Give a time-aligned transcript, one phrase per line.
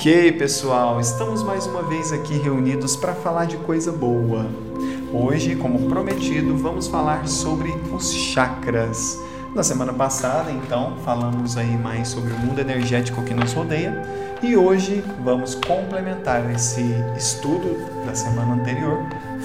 [0.00, 4.46] Ok, pessoal, estamos mais uma vez aqui reunidos para falar de coisa boa.
[5.12, 9.20] Hoje, como prometido, vamos falar sobre os chakras.
[9.54, 14.02] Na semana passada, então, falamos aí mais sobre o mundo energético que nos rodeia
[14.42, 16.80] e hoje vamos complementar esse
[17.14, 18.96] estudo da semana anterior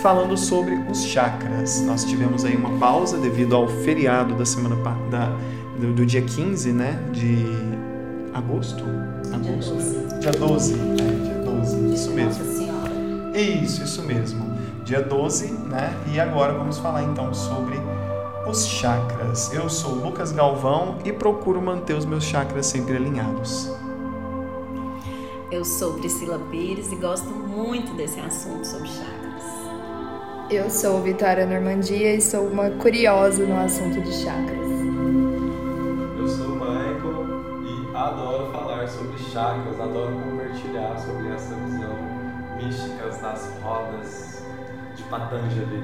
[0.01, 1.81] falando sobre os chakras.
[1.81, 4.77] Nós tivemos aí uma pausa devido ao feriado da semana
[5.11, 5.35] da,
[5.77, 7.45] do, do dia 15, né, de
[8.33, 8.85] agosto?
[9.35, 9.75] Agosto.
[10.19, 10.73] Dia 12.
[10.73, 11.01] Dia 12.
[11.01, 11.93] É, dia 12.
[11.93, 12.43] Isso mesmo.
[12.43, 13.37] Nossa Senhora.
[13.37, 14.55] Isso, isso mesmo.
[14.83, 15.93] Dia 12, né?
[16.13, 17.79] E agora vamos falar então sobre
[18.47, 19.51] os chakras.
[19.53, 23.71] Eu sou Lucas Galvão e procuro manter os meus chakras sempre alinhados.
[25.51, 29.43] Eu sou Priscila Pires e gosto muito desse assunto sobre chakras.
[30.49, 34.69] Eu sou Vitória Normandia e sou uma curiosa no assunto de chakras.
[36.19, 37.25] Eu sou o Michael
[37.63, 41.95] e adoro falar sobre chakras, adoro compartilhar sobre essa visão
[42.57, 44.45] místicas das rodas
[44.95, 45.83] de Patanjali.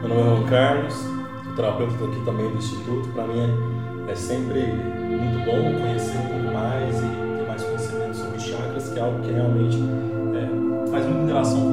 [0.00, 3.08] Meu nome é Juan Carlos, sou terapeuta aqui também do Instituto.
[3.10, 3.40] Para mim
[4.08, 8.88] é, é, sempre muito bom conhecer um pouco mais e ter mais conhecimento sobre chakras,
[8.88, 9.78] que é algo que realmente
[10.34, 11.69] é, faz muita interação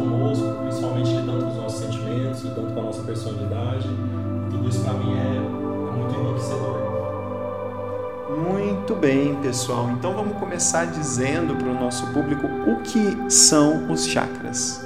[8.87, 9.89] Muito bem, pessoal.
[9.89, 14.81] Então vamos começar dizendo para o nosso público o que são os chakras.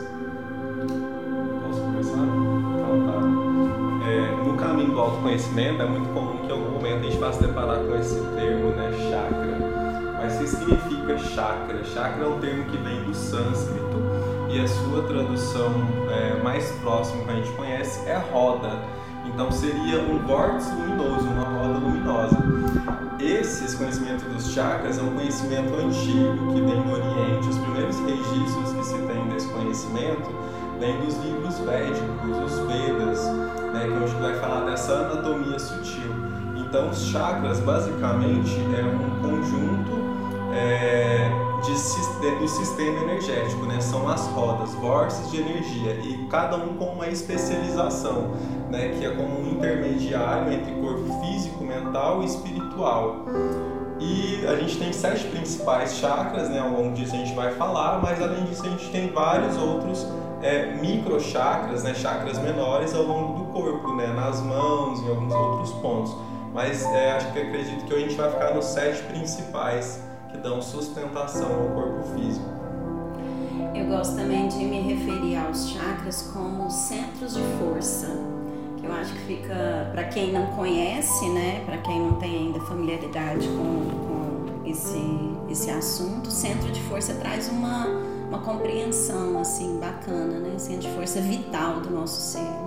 [1.62, 2.18] Posso começar?
[2.18, 4.10] Então tá.
[4.10, 7.32] É, no caminho do autoconhecimento é muito comum que em algum momento a gente vá
[7.32, 10.18] se deparar com esse termo, né, chakra.
[10.18, 11.84] Mas o que significa chakra?
[11.84, 14.02] Chakra é um termo que vem do sânscrito
[14.50, 15.72] e a sua tradução
[16.10, 18.80] é, mais próxima que a gente conhece é roda.
[19.28, 22.38] Então seria um vórtice luminoso, uma roda luminosa.
[23.20, 27.50] Esse, conhecimento dos chakras é um conhecimento antigo que vem do Oriente.
[27.50, 30.30] Os primeiros registros que se tem desse conhecimento
[30.80, 33.24] vêm dos livros védicos, os Vedas,
[33.74, 36.12] né, que é onde vai falar dessa anatomia sutil.
[36.56, 39.92] Então, os chakras, basicamente, é um conjunto
[40.54, 41.30] é,
[41.64, 41.78] de,
[42.30, 43.82] do sistema energético, né?
[43.82, 48.32] são as rodas, vórtices de energia, e cada um com uma especialização,
[48.70, 48.90] né?
[48.90, 53.26] que é como um intermediário entre corpo físico, mental e espiritual.
[54.00, 56.59] E a gente tem sete principais chakras, né?
[56.59, 60.08] ao longo disso a gente vai falar, mas além disso a gente tem vários outros
[60.44, 61.94] é, micro chakras, né?
[61.96, 64.08] chakras menores ao longo do corpo, né?
[64.08, 66.16] nas mãos e alguns outros pontos.
[66.53, 70.11] Mas é, acho que acredito que a gente vai ficar nos sete principais
[70.41, 72.46] dão sustentação ao corpo físico.
[73.75, 78.07] Eu gosto também de me referir aos chakras como centros de força,
[78.78, 82.59] que eu acho que fica, para quem não conhece, né, para quem não tem ainda
[82.62, 85.02] familiaridade com, com esse,
[85.50, 87.88] esse assunto, centro de força traz uma,
[88.28, 92.61] uma compreensão assim bacana, né, centro de força vital do nosso ser.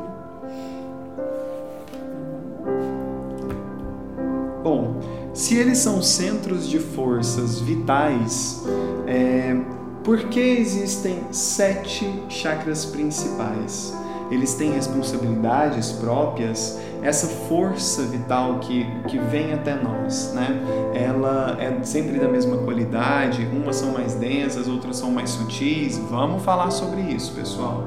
[5.44, 8.64] Se eles são centros de forças vitais,
[9.06, 9.54] é,
[10.02, 13.94] por que existem sete chakras principais?
[14.30, 20.48] Eles têm responsabilidades próprias, essa força vital que, que vem até nós, né?
[20.94, 25.98] Ela é sempre da mesma qualidade, umas são mais densas, outras são mais sutis.
[26.08, 27.84] Vamos falar sobre isso, pessoal.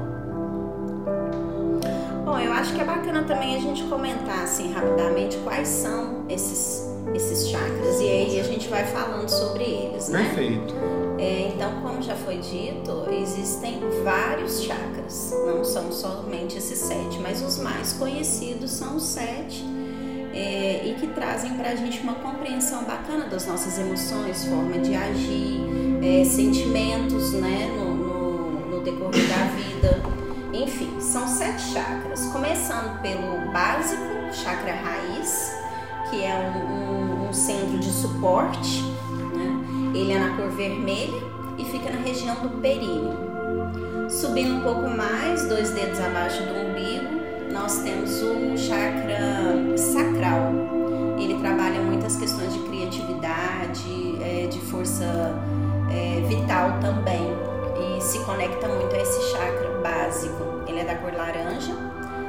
[2.24, 6.87] Bom, eu acho que é bacana também a gente comentar assim rapidamente quais são esses
[7.14, 10.24] esses chakras e aí a gente vai falando sobre eles, né?
[10.34, 10.74] Perfeito.
[11.18, 17.42] É, então, como já foi dito, existem vários chakras, não são somente esses sete, mas
[17.42, 19.64] os mais conhecidos são os sete
[20.32, 24.94] é, e que trazem para a gente uma compreensão bacana das nossas emoções, forma de
[24.94, 25.60] agir,
[26.02, 30.00] é, sentimentos, né, no, no, no decorrer da vida.
[30.52, 34.02] Enfim, são sete chakras, começando pelo básico,
[34.32, 35.52] chakra raiz,
[36.08, 36.87] que é um, um,
[37.28, 38.82] um centro de suporte.
[39.34, 39.92] Né?
[39.94, 41.22] Ele é na cor vermelha
[41.58, 43.28] e fica na região do períneo.
[44.08, 50.52] Subindo um pouco mais, dois dedos abaixo do umbigo, nós temos o chakra sacral.
[51.18, 55.04] Ele trabalha muitas questões de criatividade, é, de força
[55.90, 57.36] é, vital também
[57.98, 60.62] e se conecta muito a esse chakra básico.
[60.66, 61.74] Ele é da cor laranja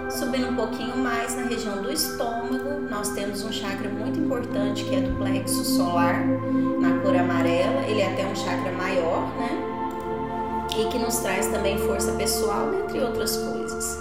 [0.09, 4.95] Subindo um pouquinho mais na região do estômago, nós temos um chakra muito importante que
[4.95, 6.25] é do plexo solar,
[6.79, 7.85] na cor amarela.
[7.87, 9.49] Ele é até um chakra maior, né?
[10.77, 13.99] E que nos traz também força pessoal, entre outras coisas.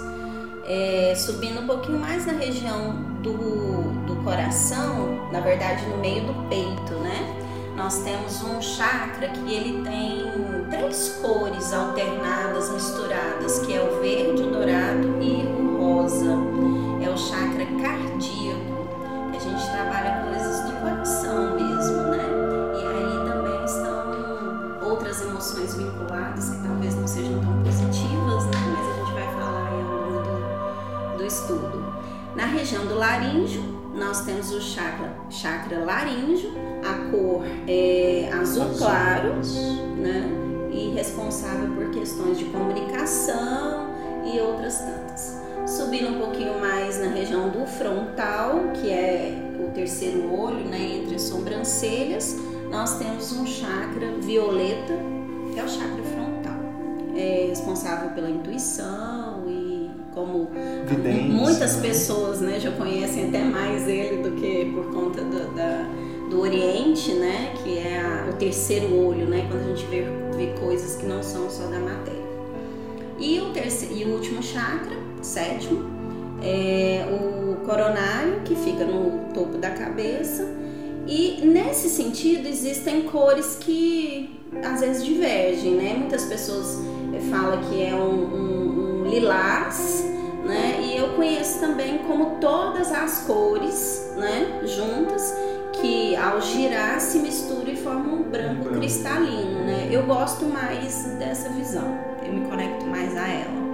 [0.65, 6.49] É, subindo um pouquinho mais na região do, do coração, na verdade no meio do
[6.49, 7.39] peito, né?
[7.79, 10.25] nós temos um chakra que ele tem
[10.69, 15.58] três cores alternadas, misturadas, que é o verde, o dourado e o
[15.99, 16.37] rosa.
[17.01, 18.87] É o chakra cardíaco,
[19.31, 22.25] que a gente trabalha coisas do coração mesmo, né?
[22.75, 28.51] E aí também estão outras emoções vinculadas que talvez não sejam tão positivas, né?
[28.75, 31.85] Mas a gente vai falar aí ao longo do, do estudo.
[32.35, 33.63] Na região do laríngeo,
[33.93, 36.51] nós temos o chakra, chakra laríngeo,
[36.83, 39.33] a cor é azul, azul claro,
[39.97, 40.29] né?
[40.71, 43.89] E responsável por questões de comunicação
[44.23, 45.08] e outras tantas.
[45.69, 51.13] Subindo um pouquinho mais na região do frontal, que é o terceiro olho, né, entre
[51.13, 52.35] as sobrancelhas,
[52.71, 54.97] nós temos um chakra violeta,
[55.53, 56.59] que é o chakra frontal.
[57.15, 60.49] É responsável pela intuição e como
[60.87, 61.23] Vidência.
[61.25, 65.85] muitas pessoas né, já conhecem até mais ele do que por conta do, da,
[66.31, 70.03] do Oriente, né, que é a, o terceiro olho, né, quando a gente vê,
[70.35, 72.27] vê coisas que não são só da matéria.
[73.19, 75.89] E o, terceiro, e o último chakra, sétimo,
[76.41, 80.47] é o coronário, que fica no topo da cabeça.
[81.07, 85.95] E nesse sentido existem cores que às vezes divergem, né?
[85.97, 86.79] Muitas pessoas
[87.29, 90.05] falam que é um, um, um lilás,
[90.45, 90.79] né?
[90.81, 95.33] E eu conheço também como todas as cores, né, juntas,
[95.73, 98.79] que ao girar se misturam e formam um branco, branco.
[98.79, 99.87] cristalino, né?
[99.91, 103.68] Eu gosto mais dessa visão, eu me conecto mais a ela.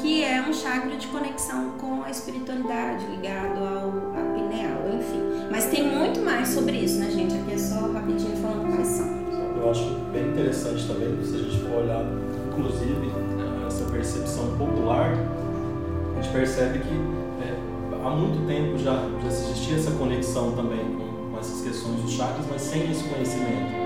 [0.00, 3.92] Que é um chakra de conexão com a espiritualidade, ligado ao,
[4.34, 5.48] pineal, enfim.
[5.50, 7.34] Mas tem muito mais sobre isso, né, gente?
[7.34, 9.06] Aqui é só rapidinho falando quais são.
[9.60, 12.02] Eu acho bem interessante também, se a gente for olhar,
[12.48, 13.12] inclusive,
[13.66, 15.12] essa percepção popular
[16.20, 16.94] a gente percebe que
[17.42, 17.56] é,
[18.04, 22.44] há muito tempo já, já existia essa conexão também com, com essas questões dos chakras,
[22.50, 23.79] mas sem esse conhecimento.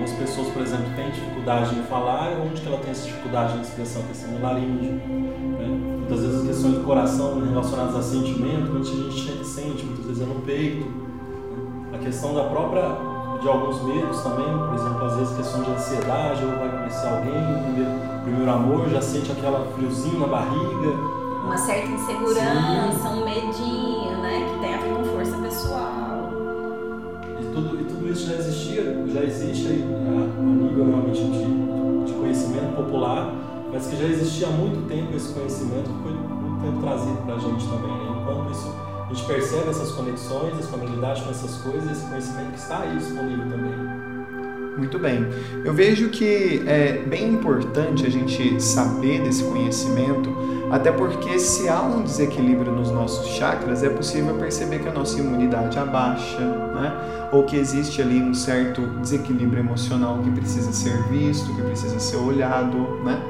[0.00, 3.60] Algumas pessoas, por exemplo, têm dificuldade em falar, onde que ela tem essa dificuldade na
[3.60, 4.00] expressão?
[4.00, 4.92] A questão do laríngeo.
[4.94, 5.66] Né?
[5.98, 10.24] Muitas vezes as questões do coração relacionadas a sentimento, muita gente sente, muitas vezes é
[10.24, 10.86] no peito.
[11.92, 12.82] A questão da própria,
[13.42, 17.62] de alguns medos também, por exemplo, às vezes questão de ansiedade, ou vai conhecer alguém,
[17.64, 17.90] primeiro,
[18.22, 23.20] primeiro amor, já sente aquela friozinho na barriga, uma certa insegurança, Sim.
[23.20, 23.99] um medinho,
[28.30, 33.34] já existia, já existe a, a nível realmente de, de conhecimento popular,
[33.72, 37.34] mas que já existia há muito tempo esse conhecimento que foi muito tempo trazido para
[37.34, 37.90] a gente também.
[37.90, 38.20] Né?
[38.20, 38.74] Enquanto isso,
[39.08, 42.96] a gente percebe essas conexões, essa familiaridade com essas coisas, esse conhecimento que está aí
[42.96, 43.89] disponível também.
[44.76, 45.26] Muito bem.
[45.64, 50.30] Eu vejo que é bem importante a gente saber desse conhecimento,
[50.70, 55.18] até porque se há um desequilíbrio nos nossos chakras, é possível perceber que a nossa
[55.18, 57.28] imunidade abaixa, né?
[57.32, 62.16] ou que existe ali um certo desequilíbrio emocional que precisa ser visto, que precisa ser
[62.16, 62.76] olhado.
[63.04, 63.20] Né?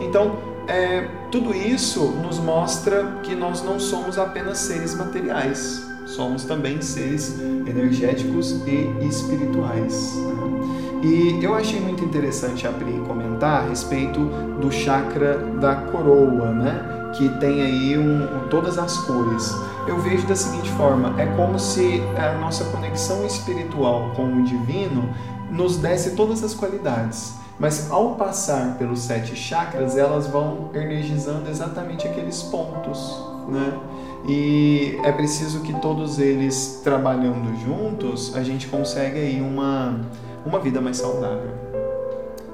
[0.00, 0.38] Então,
[0.68, 7.40] é, tudo isso nos mostra que nós não somos apenas seres materiais, somos também seres
[7.66, 10.14] energéticos e espirituais.
[10.16, 10.79] Né?
[11.02, 14.20] E eu achei muito interessante a Pri comentar a respeito
[14.60, 17.12] do chakra da coroa, né?
[17.16, 19.54] Que tem aí um, todas as cores.
[19.86, 25.08] Eu vejo da seguinte forma: é como se a nossa conexão espiritual com o divino
[25.50, 27.34] nos desse todas as qualidades.
[27.58, 33.78] Mas ao passar pelos sete chakras, elas vão energizando exatamente aqueles pontos, né?
[34.26, 40.00] E é preciso que todos eles trabalhando juntos, a gente consegue aí uma
[40.44, 41.50] uma vida mais saudável.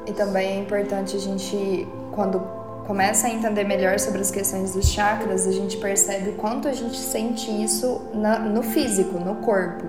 [0.06, 2.40] E também é importante a gente, quando
[2.86, 6.72] começa a entender melhor sobre as questões dos chakras, a gente percebe o quanto a
[6.72, 9.84] gente sente isso na, no físico, no corpo.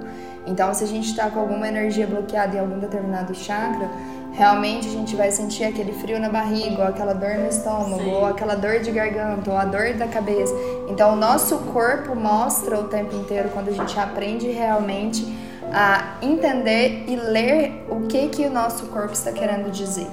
[0.48, 3.90] Então, se a gente está com alguma energia bloqueada em algum determinado chakra,
[4.32, 8.14] realmente a gente vai sentir aquele frio na barriga, ou aquela dor no estômago, Sim.
[8.14, 10.56] ou aquela dor de garganta, ou a dor da cabeça.
[10.88, 15.26] Então, o nosso corpo mostra o tempo inteiro quando a gente aprende realmente
[15.72, 20.08] a entender e ler o que que o nosso corpo está querendo dizer.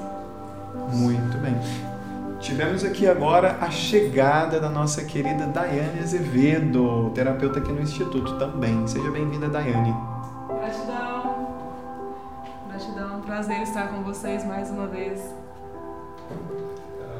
[0.92, 1.54] Muito bem.
[2.40, 8.86] Tivemos aqui agora a chegada da nossa querida Daiane Azevedo, terapeuta aqui no Instituto também.
[8.86, 9.94] Seja bem-vinda, Daiane.
[10.48, 11.48] Gratidão.
[12.68, 13.20] Gratidão.
[13.22, 15.20] Prazer estar com vocês mais uma vez.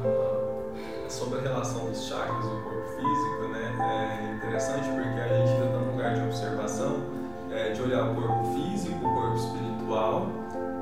[0.04, 3.74] Uh, sobre a relação dos chakras e o corpo físico, né?
[3.80, 7.13] É interessante porque a gente ainda está num lugar de observação
[7.54, 10.28] é, de olhar o corpo físico, o corpo espiritual,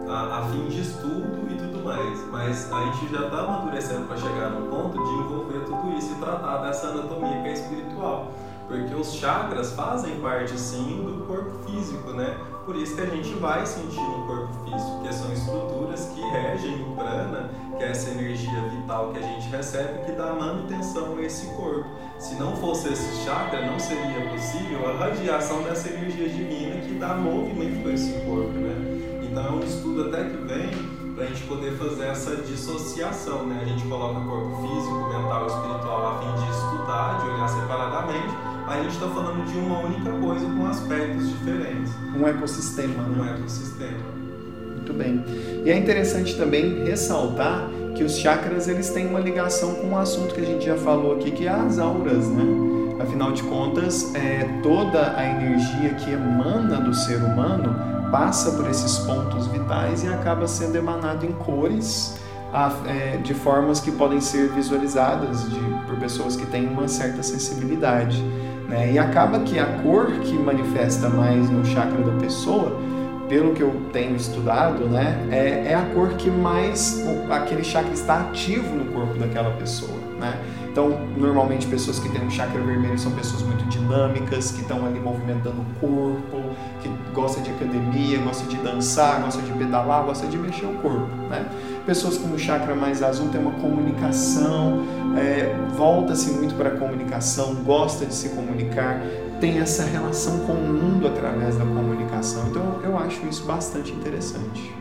[0.09, 2.26] a, a fim de estudo e tudo mais.
[2.31, 6.17] Mas a gente já está amadurecendo para chegar no ponto de envolver tudo isso e
[6.17, 8.33] tratar dessa anatomia que é espiritual.
[8.67, 12.37] Porque os chakras fazem parte sim do corpo físico, né?
[12.64, 16.83] Por isso que a gente vai sentir no corpo físico, porque são estruturas que regem
[16.83, 21.23] o prana, que é essa energia vital que a gente recebe, que dá manutenção a
[21.23, 21.85] esse corpo.
[22.19, 27.16] Se não fosse esse chakra, não seria possível a radiação dessa energia divina que dá
[27.16, 29.19] movimento para esse corpo, né?
[29.23, 30.71] Então é um estudo até que vem
[31.14, 33.61] para a gente poder fazer essa dissociação, né?
[33.61, 38.83] A gente coloca corpo físico, mental espiritual a fim de estudar, de olhar separadamente, a
[38.83, 41.92] gente está falando de uma única coisa com aspectos diferentes.
[42.16, 43.02] Um ecossistema.
[43.02, 43.37] Um né?
[43.38, 43.99] ecossistema.
[44.76, 45.25] Muito bem.
[45.64, 50.35] E é interessante também ressaltar que os chakras eles têm uma ligação com um assunto
[50.35, 52.45] que a gente já falou aqui, que é as auras, né?
[53.00, 58.99] Afinal de contas, é, toda a energia que emana do ser humano passa por esses
[58.99, 62.14] pontos vitais e acaba sendo emanado em cores
[62.87, 68.23] é, de formas que podem ser visualizadas de, por pessoas que têm uma certa sensibilidade.
[68.73, 68.93] Né?
[68.93, 72.81] E acaba que a cor que manifesta mais no chakra da pessoa,
[73.29, 78.21] pelo que eu tenho estudado, né, é, é a cor que mais aquele chakra está
[78.21, 79.99] ativo no corpo daquela pessoa.
[80.19, 80.38] Né?
[80.71, 84.99] Então, normalmente, pessoas que têm um chakra vermelho são pessoas muito dinâmicas, que estão ali
[84.99, 90.38] movimentando o corpo, que gostam de academia, gostam de dançar, gostam de pedalar, gostam de
[90.38, 91.14] mexer o corpo.
[91.29, 91.47] Né?
[91.86, 94.84] Pessoas com o chakra mais azul têm uma comunicação,
[95.18, 99.00] é, volta-se muito para a comunicação, gosta de se comunicar,
[99.40, 102.46] tem essa relação com o mundo através da comunicação.
[102.48, 104.72] Então, eu acho isso bastante interessante.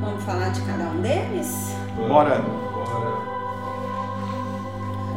[0.00, 1.54] Vamos falar de cada um deles?
[2.08, 2.38] Bora!
[2.38, 3.36] Bora!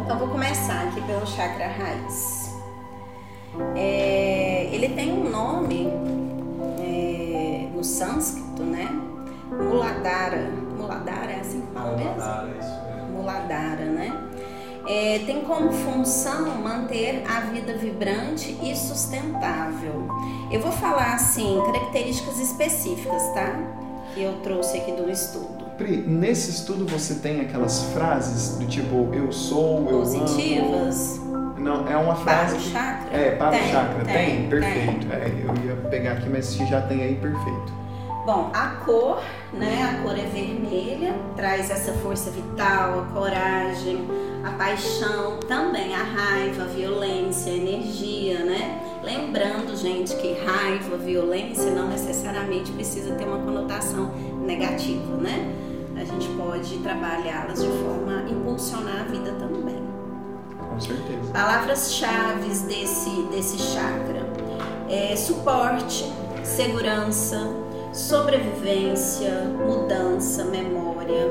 [0.03, 2.57] Então vou começar aqui pelo chakra raiz.
[3.75, 5.87] É, ele tem um nome
[6.79, 8.89] é, no sânscrito, né?
[9.51, 10.49] Muladhara.
[10.77, 12.11] Muladhara é assim que fala mesmo?
[12.13, 13.11] Muladhara, isso mesmo.
[13.17, 14.23] Muladhara, né?
[14.87, 20.07] É, tem como função manter a vida vibrante e sustentável.
[20.51, 23.59] Eu vou falar assim características específicas, tá?
[24.13, 25.65] Que eu trouxe aqui do estudo.
[25.77, 31.17] Pri, nesse estudo você tem aquelas frases do tipo eu sou, eu Positivas?
[31.19, 31.53] amo.
[31.59, 32.55] Não, é uma frase.
[32.55, 33.17] Para o chakra?
[33.17, 34.05] É, para Tem, o chakra.
[34.05, 35.07] Tem, tem, perfeito.
[35.11, 37.78] É, eu ia pegar aqui, mas se já tem aí, perfeito.
[38.29, 39.81] Bom, a cor, né?
[39.91, 44.07] A cor é vermelha, traz essa força vital, a coragem,
[44.43, 48.99] a paixão, também a raiva, a violência, a energia, né?
[49.01, 54.11] Lembrando, gente, que raiva, violência não necessariamente precisa ter uma conotação
[54.45, 55.51] negativa, né?
[55.95, 59.81] A gente pode trabalhá-las de forma a impulsionar a vida também.
[60.69, 61.31] Com certeza.
[61.33, 64.21] Palavras-chave desse, desse chakra
[64.87, 66.05] é suporte,
[66.43, 69.31] segurança, sobrevivência,
[69.65, 71.27] mudança, memória,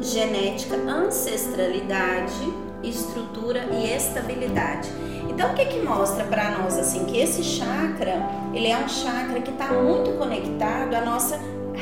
[0.00, 2.52] genética, ancestralidade,
[2.82, 4.88] estrutura e estabilidade.
[5.28, 8.20] Então, o que que mostra para nós assim que esse chakra
[8.52, 11.38] ele é um chakra que está muito conectado à nossa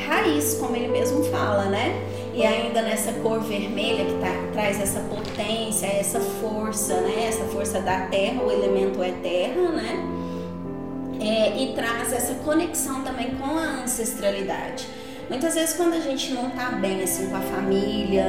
[0.07, 2.01] raiz, como ele mesmo fala, né?
[2.33, 7.25] E ainda nessa cor vermelha que tá, traz essa potência, essa força, né?
[7.27, 10.18] Essa força da terra, o elemento é terra, né?
[11.19, 14.87] É, e traz essa conexão também com a ancestralidade.
[15.29, 18.23] Muitas vezes quando a gente não tá bem assim com a família,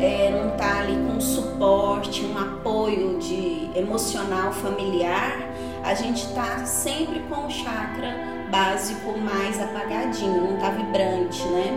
[0.00, 5.38] é, não tá ali com suporte, um apoio de emocional familiar,
[5.82, 11.72] a gente tá sempre com o chakra básico mais apagadinho, não tá vibrante, né?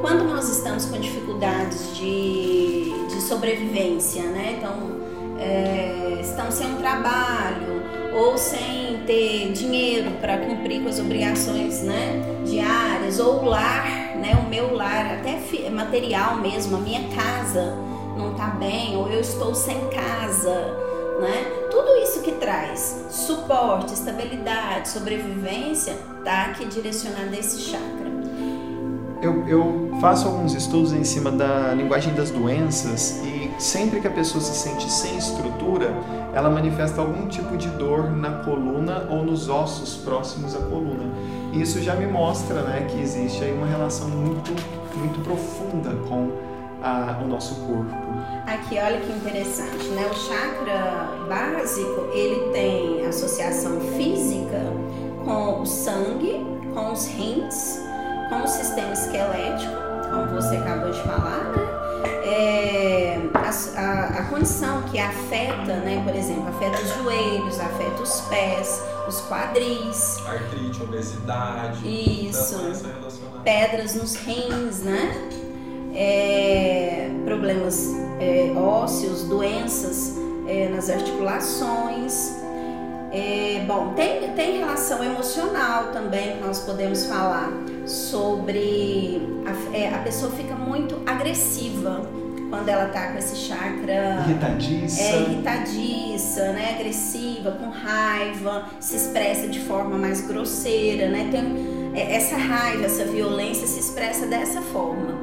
[0.00, 4.56] Quando nós estamos com dificuldades de, de sobrevivência, né?
[4.58, 5.00] Então,
[5.40, 6.00] é,
[6.50, 7.82] sem um trabalho
[8.14, 8.79] ou sem
[9.10, 13.84] ter dinheiro para cumprir com as obrigações né, diárias, ou o lar,
[14.16, 17.76] né, o meu lar, até material mesmo, a minha casa
[18.16, 20.54] não está bem, ou eu estou sem casa,
[21.20, 21.66] né?
[21.70, 28.10] Tudo isso que traz suporte, estabilidade, sobrevivência, tá aqui direcionado a esse chakra.
[29.22, 34.10] Eu, eu faço alguns estudos em cima da linguagem das doenças e sempre que a
[34.10, 35.94] pessoa se sente sem estrutura,
[36.32, 41.04] ela manifesta algum tipo de dor na coluna ou nos ossos próximos à coluna.
[41.52, 44.52] E isso já me mostra né, que existe aí uma relação muito,
[44.96, 46.30] muito profunda com
[46.82, 47.94] a, o nosso corpo.
[48.46, 50.08] Aqui, olha que interessante, né?
[50.10, 54.60] O chakra básico, ele tem associação física
[55.24, 56.44] com o sangue,
[56.74, 57.80] com os rins,
[58.28, 59.72] com o sistema esquelético,
[60.10, 61.70] como você acabou de falar, né?
[62.24, 62.69] É,
[63.50, 68.82] a, a, a, condição que afeta, né, por exemplo, afeta os joelhos, afeta os pés,
[69.08, 70.18] os quadris.
[70.26, 72.28] Artrite, obesidade.
[72.28, 72.58] Isso.
[73.42, 75.28] Pedras nos rins, né?
[75.94, 77.88] É, problemas
[78.20, 80.14] é, ósseos, doenças
[80.46, 82.38] é, nas articulações.
[83.12, 87.50] É, bom, tem, tem relação emocional também que nós podemos falar
[87.84, 92.19] sobre a, é, a pessoa fica muito agressiva
[92.50, 95.00] quando ela tá com esse chakra Irritadiça.
[95.02, 101.28] é irritadiça, né, agressiva, com raiva, se expressa de forma mais grosseira, né?
[101.30, 105.14] Tem é, essa raiva, essa violência se expressa dessa forma.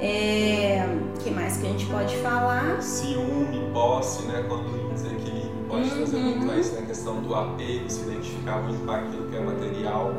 [0.00, 0.86] É,
[1.22, 2.80] que mais que a gente pode falar?
[2.80, 4.44] Ciúme, posse, né?
[4.48, 6.22] Quando desequilíbrio pode trazer Uhum.
[6.24, 10.12] muito mais na questão do apego, se identificar muito com aquilo que é material.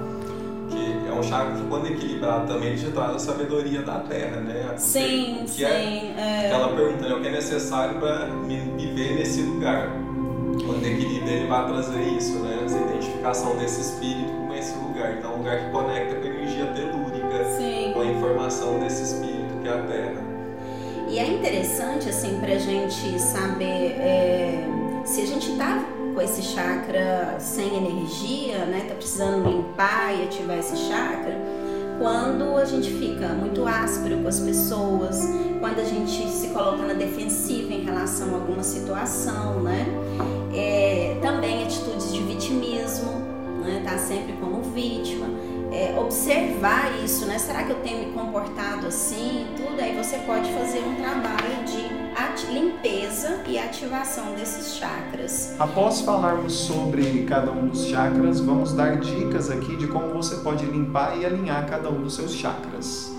[0.70, 4.40] Que é um chakra que, quando equilibrado também, ele te traz a sabedoria da terra,
[4.42, 4.74] né?
[4.78, 5.66] Sim, que sim.
[5.66, 6.50] É, é.
[6.52, 9.90] Ela pergunta né, o que é necessário para me viver nesse lugar.
[10.66, 12.62] Quando equilibra, ele vai trazer isso, né?
[12.66, 15.18] Essa identificação desse espírito com esse lugar.
[15.18, 17.92] Então, é um lugar que conecta com a energia telúrica, Sim.
[17.94, 20.30] com a informação desse espírito que é a terra.
[21.10, 24.64] E é interessante, assim, pra gente saber é,
[25.04, 25.84] se a gente tá
[26.20, 28.88] com esse chakra sem energia, né?
[28.90, 31.40] Tá precisando limpar e ativar esse chakra.
[31.98, 35.26] Quando a gente fica muito áspero com as pessoas,
[35.62, 39.86] quando a gente se coloca na defensiva em relação a alguma situação, né?
[40.54, 43.12] É, também atitudes de vitimismo,
[43.64, 43.82] né?
[43.86, 45.26] Tá sempre como vítima.
[45.72, 47.40] É, observar isso, né?
[47.40, 49.48] Será que eu tenho me comportado assim?
[49.56, 51.99] Tudo aí você pode fazer um trabalho de
[52.52, 55.56] limpeza e ativação desses chakras.
[55.60, 60.66] Após falarmos sobre cada um dos chakras, vamos dar dicas aqui de como você pode
[60.66, 63.12] limpar e alinhar cada um dos seus chakras.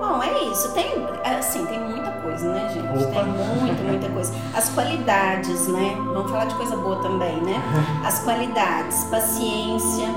[0.00, 0.72] Bom, é isso.
[0.74, 0.86] Tem,
[1.24, 3.04] assim, tem muita coisa, né, gente?
[3.04, 3.22] Opa.
[3.22, 4.34] Tem muita, muita coisa.
[4.54, 5.96] As qualidades, né?
[5.96, 7.62] Vamos falar de coisa boa também, né?
[8.04, 10.08] As qualidades, paciência,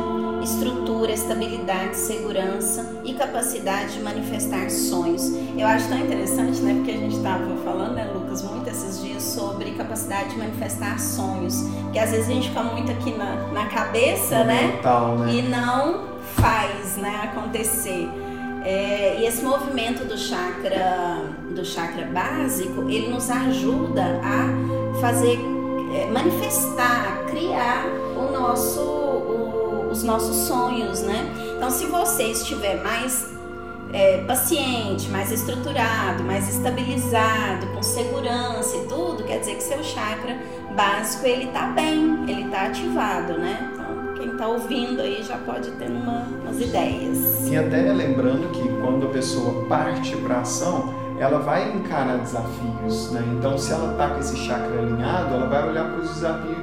[0.48, 5.34] estrutura, estabilidade, segurança e capacidade de manifestar sonhos.
[5.58, 6.74] Eu acho tão interessante, né?
[6.76, 11.64] Porque a gente estava falando, né, Lucas, muito esses dias sobre capacidade de manifestar sonhos.
[11.92, 14.74] Que às vezes a gente fica muito aqui na, na cabeça, né?
[14.76, 15.34] Mental, né?
[15.34, 18.08] e não faz né, acontecer.
[18.64, 21.22] É, e esse movimento do chakra,
[21.56, 25.40] do chakra básico, ele nos ajuda a fazer,
[25.94, 27.86] é, manifestar, criar
[28.18, 28.82] o nosso,
[29.92, 31.34] os nossos sonhos, né?
[31.56, 33.38] Então, se você estiver mais
[33.94, 40.38] é, paciente, mais estruturado, mais estabilizado, com segurança e tudo, quer dizer que seu chakra
[40.76, 43.72] básico ele tá bem, ele tá ativado, né?
[43.74, 47.48] Então, quem tá ouvindo aí já pode ter uma, umas ideias.
[47.48, 53.24] E até lembrando que quando a pessoa parte para ação, ela vai encarar desafios, né?
[53.38, 56.58] Então, se ela tá com esse chakra alinhado, ela vai olhar para os desafios,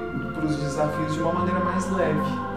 [0.56, 2.53] desafios de uma maneira mais leve.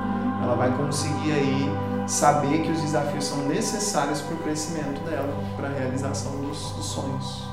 [0.47, 1.69] Ela vai conseguir aí
[2.07, 6.85] saber que os desafios são necessários para o crescimento dela, para a realização dos, dos
[6.85, 7.49] sonhos.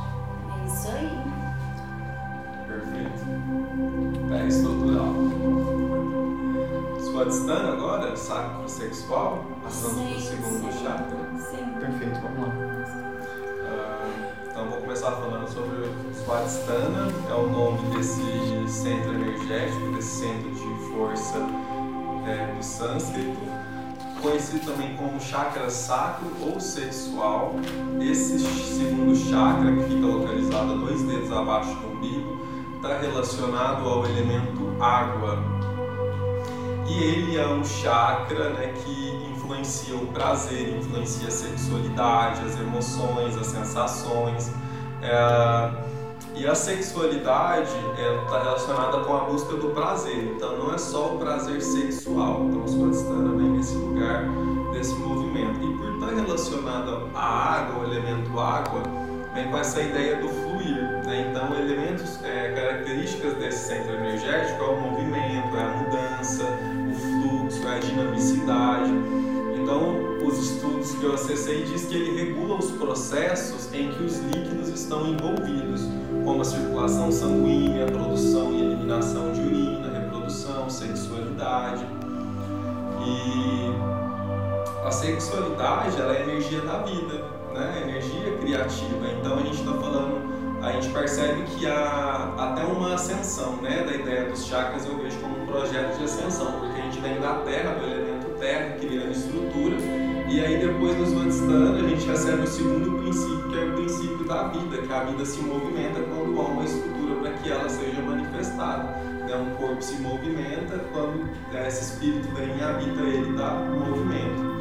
[0.63, 1.25] É isso aí.
[2.69, 4.33] Perfeito.
[4.33, 5.13] É estrutural.
[7.01, 10.85] Swadhisthana agora, sacro sexual, passando para o segundo sim.
[10.85, 11.17] chakra.
[11.51, 11.75] Sim.
[11.81, 12.55] Perfeito, vamos lá.
[13.67, 14.07] Ah,
[14.49, 15.91] então vou começar falando sobre
[16.25, 21.64] Swadhisthana, é o nome desse centro energético, desse centro de força
[22.27, 23.41] é, do sânscrito,
[24.21, 27.55] conhecido também como chakra sacro ou sexual.
[28.01, 34.05] Esse segundo chakra, que fica localizado a dois dedos abaixo do umbigo, está relacionado ao
[34.07, 35.39] elemento água.
[36.87, 43.37] E ele é um chakra né, que influencia o prazer, influencia a sexualidade, as emoções,
[43.37, 44.53] as sensações.
[45.03, 45.94] É,
[46.35, 47.71] e a sexualidade
[48.23, 50.35] está relacionada com a busca do prazer.
[50.37, 52.47] Então não é só o prazer sexual.
[52.49, 54.25] Então o Swadhisthana vem nesse lugar,
[54.73, 55.63] desse movimento.
[55.63, 58.83] E por estar relacionado à água, o elemento água,
[59.33, 60.83] vem com essa ideia do fluir.
[61.07, 61.29] Né?
[61.31, 67.67] Então elementos, é, características desse centro energético é o movimento, é a mudança, o fluxo,
[67.69, 68.91] é a dinamicidade.
[69.55, 70.04] Então, os
[70.45, 75.07] estudos que eu acessei diz que ele regula os processos em que os líquidos estão
[75.07, 75.83] envolvidos,
[76.25, 81.87] como a circulação sanguínea, a produção e eliminação de urina, reprodução, sexualidade.
[83.07, 87.83] E a sexualidade ela é a energia da vida, né?
[87.83, 89.07] energia criativa.
[89.19, 93.83] Então a gente está falando, a gente percebe que há até uma ascensão né?
[93.83, 97.21] da ideia dos chakras, eu vejo como um projeto de ascensão, porque a gente vem
[97.21, 99.77] da terra, do elemento terra, criando estrutura,
[100.35, 104.25] e aí depois nos Vadistana a gente recebe o segundo princípio, que é o princípio
[104.25, 108.03] da vida, que a vida se movimenta quando há uma estrutura para que ela seja
[108.03, 108.83] manifestada.
[109.29, 109.37] Né?
[109.37, 114.55] Um corpo se movimenta quando né, esse espírito vem e habita ele, dá movimento.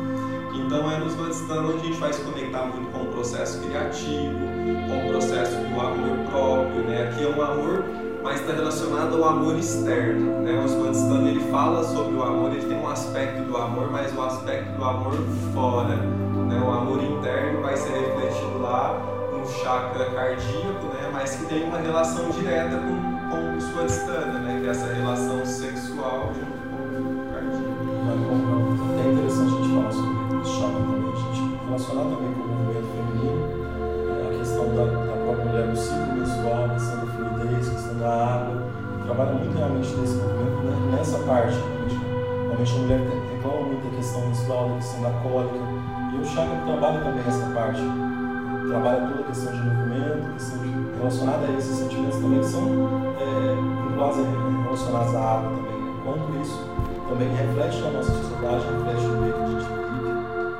[0.54, 4.38] Então é nos Vadistana onde a gente vai se conectar muito com o processo criativo,
[4.88, 7.10] com o processo do amor próprio, né?
[7.10, 7.84] Aqui é um amor
[8.24, 10.42] mas está relacionado ao amor externo.
[10.42, 10.54] Né?
[10.64, 14.22] O Svantistana ele fala sobre o amor, ele tem um aspecto do amor, mas o
[14.22, 15.14] aspecto do amor
[15.54, 15.98] fora.
[15.98, 16.62] Né?
[16.66, 18.98] O amor interno vai ser refletido lá
[19.32, 21.10] no chakra cardíaco, né?
[21.12, 24.60] mas que tem uma relação direta com, com o Svantistana, né?
[24.62, 27.74] que é essa relação sexual junto com o cardíaco.
[29.04, 32.53] É interessante a gente falar sobre o chakra também, a gente relacionar também com
[39.14, 40.98] trabalha muito realmente nesse movimento, né?
[40.98, 41.56] nessa parte.
[42.48, 43.00] Realmente a mulher
[43.32, 45.56] reclama muito da questão menstrual, da questão da cólica,
[46.14, 47.82] e o chakra trabalha também essa parte.
[48.68, 50.60] Trabalha toda a questão de movimento, questão
[50.98, 52.66] relacionada a esses sentimentos também que são
[53.20, 53.94] é,
[54.66, 55.78] relacionados à água também.
[55.78, 55.94] Né?
[56.04, 56.60] Quanto isso
[57.08, 60.14] também reflete na nossa sociedade, reflete no meio que a gente vive,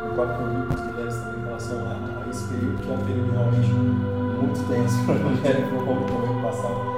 [0.04, 3.32] no próprio convívio mulheres também em relação a, a esse período, que é um período
[3.32, 6.93] realmente muito tenso para a mulher e para o homem também passar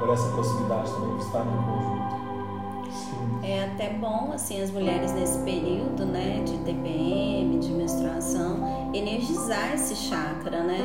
[0.00, 2.20] por essa possibilidade também estar no conjunto.
[3.42, 9.94] É até bom, assim, as mulheres nesse período, né, de TPM, de menstruação, energizar esse
[9.94, 10.84] chakra, né?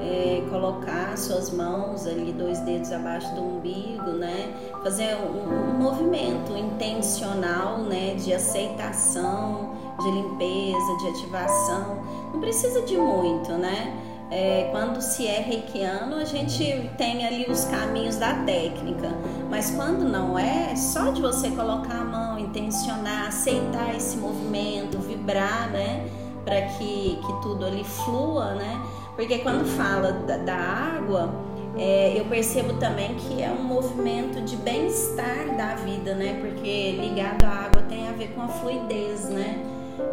[0.00, 4.52] É, colocar suas mãos ali, dois dedos abaixo do umbigo, né?
[4.82, 9.70] Fazer um, um movimento intencional, né, de aceitação,
[10.00, 11.98] de limpeza, de ativação.
[12.32, 14.11] Não precisa de muito, né?
[14.34, 19.10] É, quando se é reikiano, a gente tem ali os caminhos da técnica,
[19.50, 25.70] mas quando não é, só de você colocar a mão, intencionar, aceitar esse movimento, vibrar,
[25.70, 26.08] né,
[26.46, 28.82] para que, que tudo ali flua, né,
[29.14, 31.30] porque quando fala da, da água,
[31.76, 37.44] é, eu percebo também que é um movimento de bem-estar da vida, né, porque ligado
[37.44, 39.62] à água tem a ver com a fluidez, né,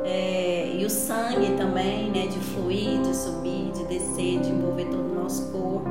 [0.03, 5.11] é, e o sangue também, né, de fluir, de subir, de descer, de envolver todo
[5.11, 5.89] o nosso corpo.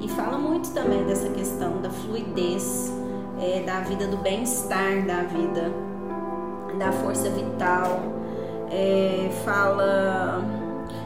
[0.00, 2.92] E fala muito também dessa questão da fluidez,
[3.40, 5.72] é, da vida, do bem-estar da vida,
[6.78, 8.00] da força vital.
[8.70, 10.44] É, fala,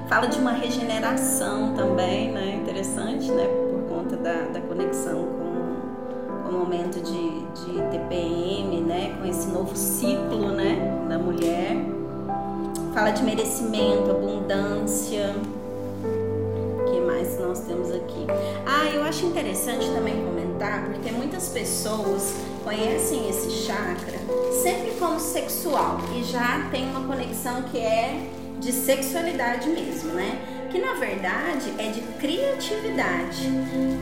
[0.08, 6.56] fala de uma regeneração também, né, interessante, né, por conta da, da conexão com, com
[6.56, 11.91] o momento de, de TPM, né, com esse novo ciclo, né, da mulher
[12.92, 15.34] fala de merecimento, abundância.
[16.04, 18.26] O que mais nós temos aqui?
[18.66, 24.18] Ah, eu acho interessante também comentar, porque muitas pessoas conhecem esse chakra
[24.62, 28.28] sempre como sexual e já tem uma conexão que é
[28.60, 30.38] de sexualidade mesmo, né?
[30.70, 33.48] Que na verdade é de criatividade.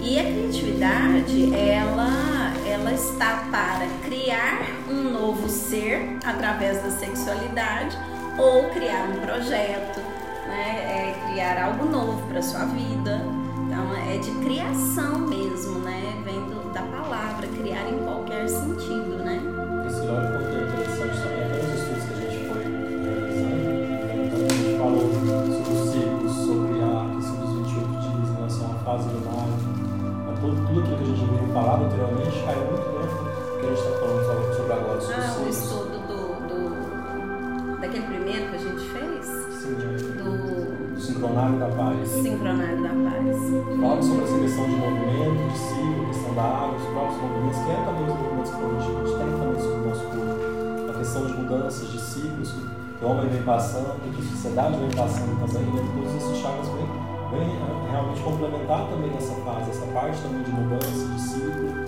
[0.03, 7.97] E a criatividade, ela, ela está para criar um novo ser através da sexualidade
[8.41, 10.01] ou criar um projeto,
[10.47, 11.15] né?
[11.15, 13.21] É criar algo novo para sua vida.
[13.67, 16.21] Então é de criação mesmo, né?
[16.25, 19.41] Vem do, da palavra criar em qualquer sentido, né?
[19.87, 22.63] Esse olha como é interessante também, até os estudos que a gente foi
[23.05, 23.61] realizando,
[24.31, 28.67] quando a gente falou sobre os ciclos, sobre a questão dos 28 dias em relação
[28.71, 29.49] à fase lunar,
[30.29, 33.67] a tudo, tudo aquilo que a gente veio falar anteriormente caiu muito dentro do que
[33.67, 35.90] a gente está falando sobre agora, sobre Ah, os ciclos.
[37.91, 42.09] Daquele primeiro que a gente fez, Sim, do do sincronário da paz.
[42.09, 43.37] Sincronário da Paz.
[43.81, 47.71] Fala sobre essa questão de movimento, de ciclo, questão da água, os próprios movimentos, que
[47.71, 50.91] é também os movimentos que a gente, tem também sobre o nosso corpo.
[50.91, 54.91] A questão de mudanças de ciclos que o homem vem passando, que a sociedade vem
[54.91, 55.83] passando também, né?
[55.95, 56.87] todos esses chakras vêm,
[57.33, 61.80] vêm eh, realmente complementar também essa fase, essa parte também de mudança, de ciclo.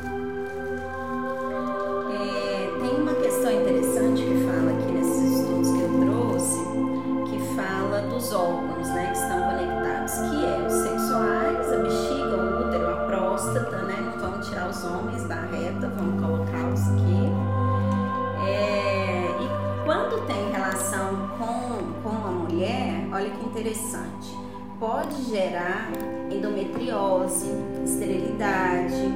[23.53, 24.35] Interessante,
[24.81, 25.93] pode gerar
[26.31, 27.51] endometriose,
[27.85, 29.13] esterilidade,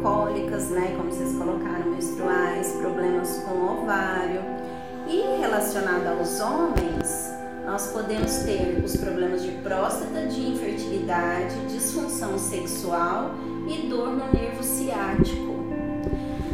[0.00, 4.40] cólicas, né, como vocês colocaram, menstruais, problemas com o ovário.
[5.08, 7.32] E relacionado aos homens,
[7.66, 13.32] nós podemos ter os problemas de próstata, de infertilidade, disfunção sexual
[13.68, 15.52] e dor no nervo ciático.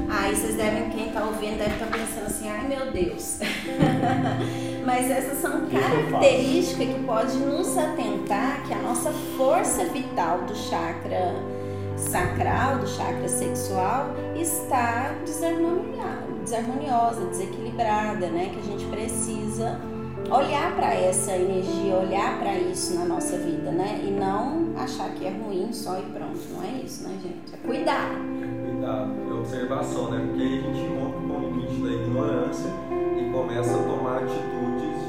[0.08, 3.38] Aí vocês devem, quem está ouvindo deve estar pensando assim, ai meu Deus.
[4.88, 11.34] Mas essas são características que pode nos atentar que a nossa força vital do chakra
[11.94, 18.50] sacral, do chakra sexual, está desarmoniosa, desequilibrada, né?
[18.50, 19.78] Que a gente precisa
[20.30, 24.00] olhar para essa energia, olhar para isso na nossa vida, né?
[24.02, 26.40] E não achar que é ruim só e pronto.
[26.50, 27.52] Não é isso, né, gente?
[27.52, 28.10] É cuidar.
[28.10, 30.24] É cuidado, é observação, né?
[30.26, 32.70] Porque aí a gente com o limite da ignorância
[33.18, 34.57] e começa a tomar atitudes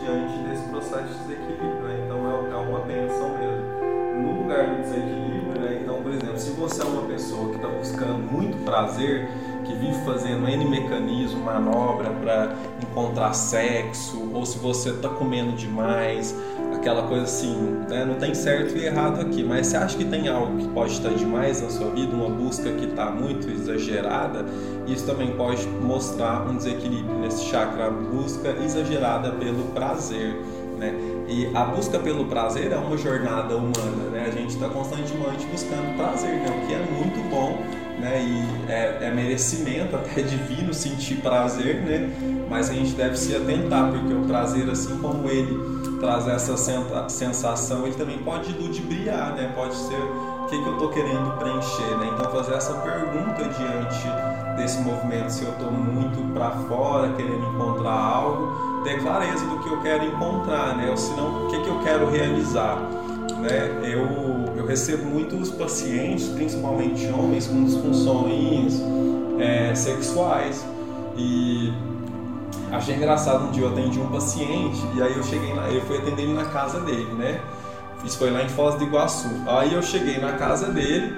[0.10, 2.02] diante desse processo de desequilíbrio, né?
[2.06, 3.80] Então é, é uma benção mesmo.
[4.22, 5.80] No lugar do desequilíbrio, né?
[5.82, 9.30] Então, por exemplo, se você é uma pessoa que está buscando muito prazer,
[9.70, 16.36] que vive fazendo N mecanismo, manobra para encontrar sexo, ou se você está comendo demais,
[16.76, 17.56] aquela coisa assim,
[17.88, 18.04] né?
[18.04, 21.10] não tem certo e errado aqui, mas você acha que tem algo que pode estar
[21.10, 24.44] demais na sua vida, uma busca que está muito exagerada,
[24.88, 30.36] isso também pode mostrar um desequilíbrio nesse chakra, a busca exagerada pelo prazer.
[30.80, 30.96] Né?
[31.28, 34.26] E a busca pelo prazer é uma jornada humana, né?
[34.30, 36.48] A gente está constantemente buscando prazer, né?
[36.48, 37.58] o que é muito bom,
[38.00, 38.22] né?
[38.22, 42.10] E é, é, merecimento até divino sentir prazer, né?
[42.50, 46.56] Mas a gente deve se atentar, porque o prazer, assim como ele traz essa
[47.10, 49.52] sensação, ele também pode ludibriar, né?
[49.56, 52.10] Pode ser o que, que eu estou querendo preencher, né?
[52.14, 57.92] Então fazer essa pergunta diante desse movimento, se eu estou muito para fora, querendo encontrar
[57.92, 60.90] algo, ter clareza do que eu quero encontrar, né?
[60.90, 62.78] Ou senão, o que, que eu quero realizar,
[63.40, 63.80] né?
[63.84, 64.39] Eu
[64.70, 68.80] recebo muitos pacientes, principalmente homens, com disfunções
[69.40, 70.64] é, sexuais.
[71.18, 71.74] E
[72.72, 75.98] achei engraçado um dia eu atendi um paciente e aí eu cheguei lá, eu fui
[75.98, 77.42] atender ele na casa dele, né?
[78.06, 79.28] Isso foi lá em Foz do Iguaçu.
[79.48, 81.14] Aí eu cheguei na casa dele,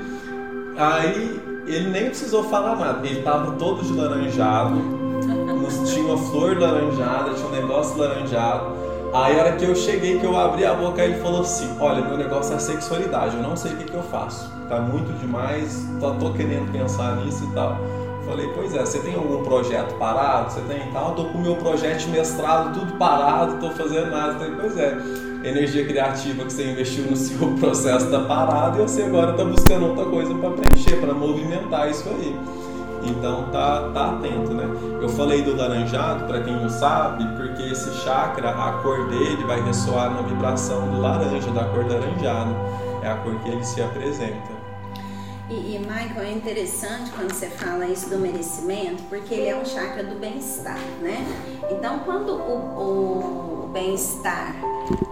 [0.78, 4.82] aí ele nem precisou falar nada, ele tava todo de laranjado,
[5.86, 8.81] tinha uma flor laranjada, tinha um negócio laranjado.
[9.14, 12.02] Aí a hora que eu cheguei, que eu abri a boca, ele falou assim, olha,
[12.02, 14.50] meu negócio é sexualidade, eu não sei o que, que eu faço.
[14.70, 17.78] Tá muito demais, tô, tô querendo pensar nisso e tal.
[18.26, 20.54] Falei, pois é, você tem algum projeto parado?
[20.54, 21.14] Você tem tal?
[21.16, 24.36] Tô com o meu projeto mestrado tudo parado, tô fazendo nada.
[24.36, 24.98] Falei, pois é,
[25.44, 29.88] energia criativa que você investiu no seu processo tá parado e você agora tá buscando
[29.88, 32.40] outra coisa para preencher, para movimentar isso aí.
[33.04, 34.66] Então tá, tá atento, né?
[35.02, 39.62] Eu falei do laranjado, para quem não sabe, porque esse chakra, a cor dele vai
[39.62, 42.52] ressoar na vibração do laranja, da cor laranjada.
[43.04, 44.62] É a cor que ele se apresenta.
[45.50, 49.66] E, e Michael, é interessante quando você fala isso do merecimento, porque ele é um
[49.66, 51.26] chakra do bem-estar, né?
[51.70, 54.56] Então, quando o, o bem-estar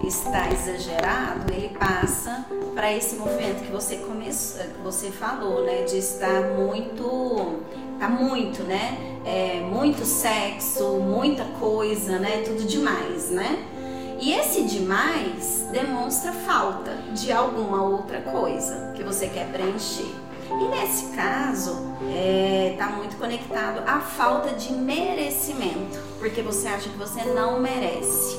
[0.04, 5.98] está exagerado, ele passa para esse movimento que você começou, que você falou, né, de
[5.98, 7.60] estar muito,
[8.00, 13.66] tá muito, né, é, muito sexo, muita coisa, né, tudo demais, né?
[14.22, 20.14] E esse demais demonstra falta de alguma outra coisa que você quer preencher.
[20.52, 21.72] E nesse caso,
[22.72, 28.39] está é, muito conectado à falta de merecimento, porque você acha que você não merece.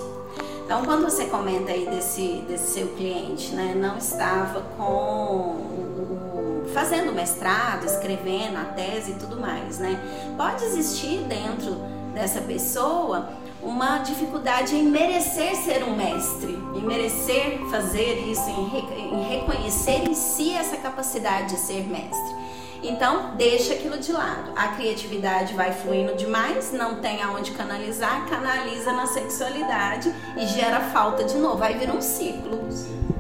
[0.70, 7.84] Então, quando você comenta aí desse, desse seu cliente, né, não estava com fazendo mestrado,
[7.86, 9.98] escrevendo a tese e tudo mais, né?
[10.36, 11.74] Pode existir dentro
[12.14, 13.30] dessa pessoa
[13.60, 20.14] uma dificuldade em merecer ser um mestre, em merecer fazer isso, em, em reconhecer em
[20.14, 22.39] si essa capacidade de ser mestre.
[22.82, 24.52] Então, deixa aquilo de lado.
[24.56, 31.24] A criatividade vai fluindo demais, não tem aonde canalizar, canaliza na sexualidade e gera falta
[31.24, 31.62] de novo.
[31.62, 32.68] Aí vira um ciclo.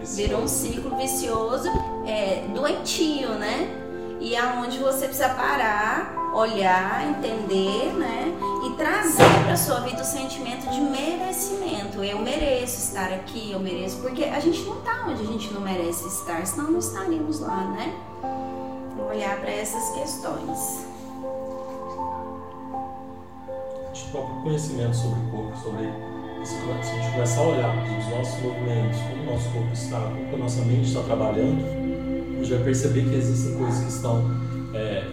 [0.02, 1.68] Vira um ciclo vicioso,
[2.06, 3.76] é, doentio, né?
[4.18, 8.34] E aonde você precisa parar, olhar, entender, né?
[8.66, 12.02] E trazer para sua vida o sentimento de merecimento.
[12.02, 13.98] Eu mereço estar aqui, eu mereço.
[13.98, 17.64] Porque a gente não tá onde a gente não merece estar, senão não estaríamos lá,
[17.64, 17.94] né?
[18.98, 20.86] Olhar para essas questões.
[23.92, 26.10] De próprio conhecimento sobre o corpo, sobre
[26.44, 30.00] se a gente começar a olhar para os nossos movimentos, como o nosso corpo está,
[30.00, 34.30] como a nossa mente está trabalhando, a gente vai perceber que existem coisas que estão
[34.72, 35.04] é,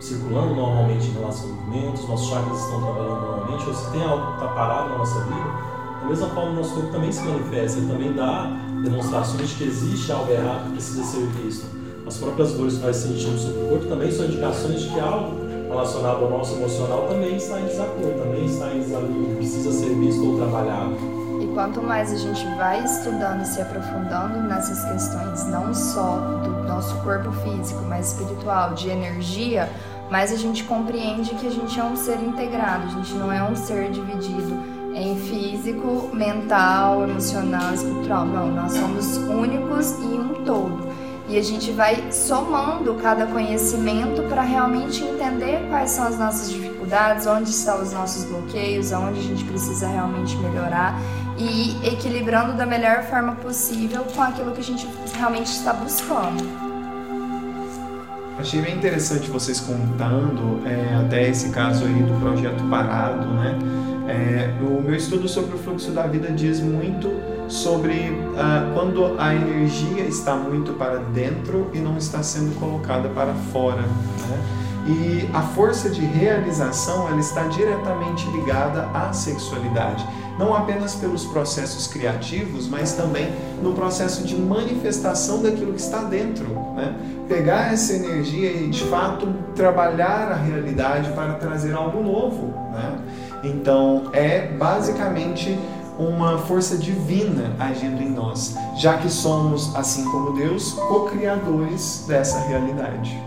[0.00, 4.26] circulando normalmente em relação ao movimento, nossos chakras estão trabalhando normalmente, ou se tem algo
[4.26, 7.78] que está parado na nossa vida, da mesma forma o nosso corpo também se manifesta,
[7.78, 8.50] ele também dá
[8.82, 11.77] demonstrações de que existe algo errado que precisa ser visto
[12.08, 15.36] as próprias dores que nós sentimos sobre o corpo também são indicações de que algo
[15.68, 20.26] relacionado ao nosso emocional também está em desacordo, também está em desalinho, precisa ser visto
[20.26, 20.96] ou trabalhado.
[21.42, 26.66] E quanto mais a gente vai estudando e se aprofundando nessas questões, não só do
[26.66, 29.68] nosso corpo físico, mas espiritual, de energia,
[30.10, 33.42] mais a gente compreende que a gente é um ser integrado, a gente não é
[33.42, 38.24] um ser dividido em físico, mental, emocional, espiritual.
[38.24, 40.87] Não, nós somos únicos e um todo.
[41.28, 47.26] E a gente vai somando cada conhecimento para realmente entender quais são as nossas dificuldades,
[47.26, 50.98] onde estão os nossos bloqueios, aonde a gente precisa realmente melhorar.
[51.40, 56.42] e equilibrando da melhor forma possível com aquilo que a gente realmente está buscando.
[58.38, 63.58] Achei bem interessante vocês contando é, até esse caso aí do projeto parado, né?
[64.08, 67.08] É, o meu estudo sobre o fluxo da vida diz muito
[67.48, 73.32] sobre ah, quando a energia está muito para dentro e não está sendo colocada para
[73.52, 73.82] fora.
[73.82, 74.58] Né?
[74.86, 80.06] E a força de realização ela está diretamente ligada à sexualidade,
[80.38, 83.30] não apenas pelos processos criativos, mas também
[83.62, 86.46] no processo de manifestação daquilo que está dentro.
[86.74, 86.94] Né?
[87.28, 92.54] Pegar essa energia e de fato trabalhar a realidade para trazer algo novo.
[92.72, 92.98] Né?
[93.44, 95.58] Então é basicamente
[95.98, 103.20] uma força divina agindo em nós, já que somos, assim como Deus, co-criadores dessa realidade.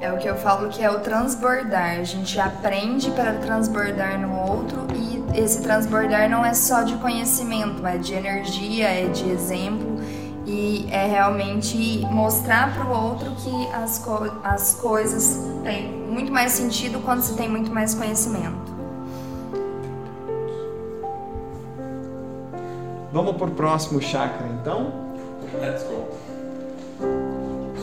[0.00, 1.98] É o que eu falo que é o transbordar.
[1.98, 7.86] A gente aprende para transbordar no outro e esse transbordar não é só de conhecimento,
[7.86, 10.00] é de energia, é de exemplo
[10.46, 16.52] e é realmente mostrar para o outro que as, co as coisas têm muito mais
[16.52, 18.69] sentido quando se tem muito mais conhecimento.
[23.12, 24.92] Vamos para o próximo chakra então?
[25.60, 26.06] Let's go.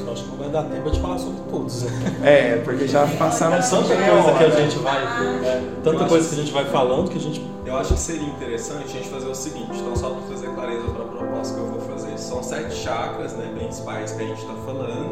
[0.05, 1.85] Só acho que não vai dar tempo de falar sobre todos.
[2.23, 5.03] É, porque já passaram Tanta coisa que a gente vai.
[5.45, 7.45] é, tanta coisa que- a gente vai falando que a gente.
[7.65, 10.83] Eu acho que seria interessante a gente fazer o seguinte, então só para trazer clareza
[10.87, 12.17] para a proposta que eu vou fazer.
[12.17, 15.06] São sete chakras né, principais que a gente está falando,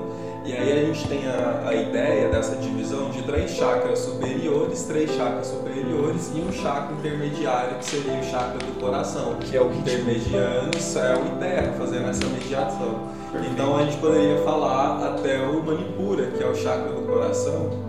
[0.45, 5.11] e aí a gente tem a, a ideia dessa divisão de três chakras superiores, três
[5.11, 9.35] chakras superiores e um chakra intermediário, que seria o chakra do coração.
[9.39, 9.81] Que é o ritmo.
[9.81, 13.15] intermediano, céu e terra, fazendo essa mediação.
[13.51, 17.85] Então a gente poderia falar até o Manipura, que é o chakra do coração.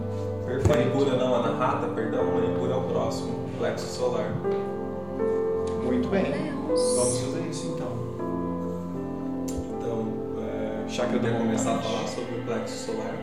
[0.68, 4.32] Manipura não, Anahata, perdão, Manipura é o próximo, plexo solar.
[5.84, 6.52] Muito bem.
[6.68, 7.88] Vamos fazer isso então.
[9.78, 10.06] Então,
[10.42, 13.14] é, Chakra do começar a falar sobre o plexo solar?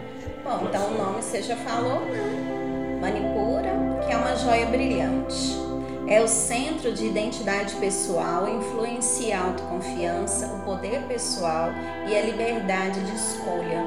[0.43, 2.99] Bom, então o nome você já falou, né?
[2.99, 3.71] Manipura,
[4.05, 5.63] que é uma joia brilhante.
[6.07, 11.69] É o centro de identidade pessoal, influencia a autoconfiança, o poder pessoal
[12.07, 13.83] e a liberdade de escolha.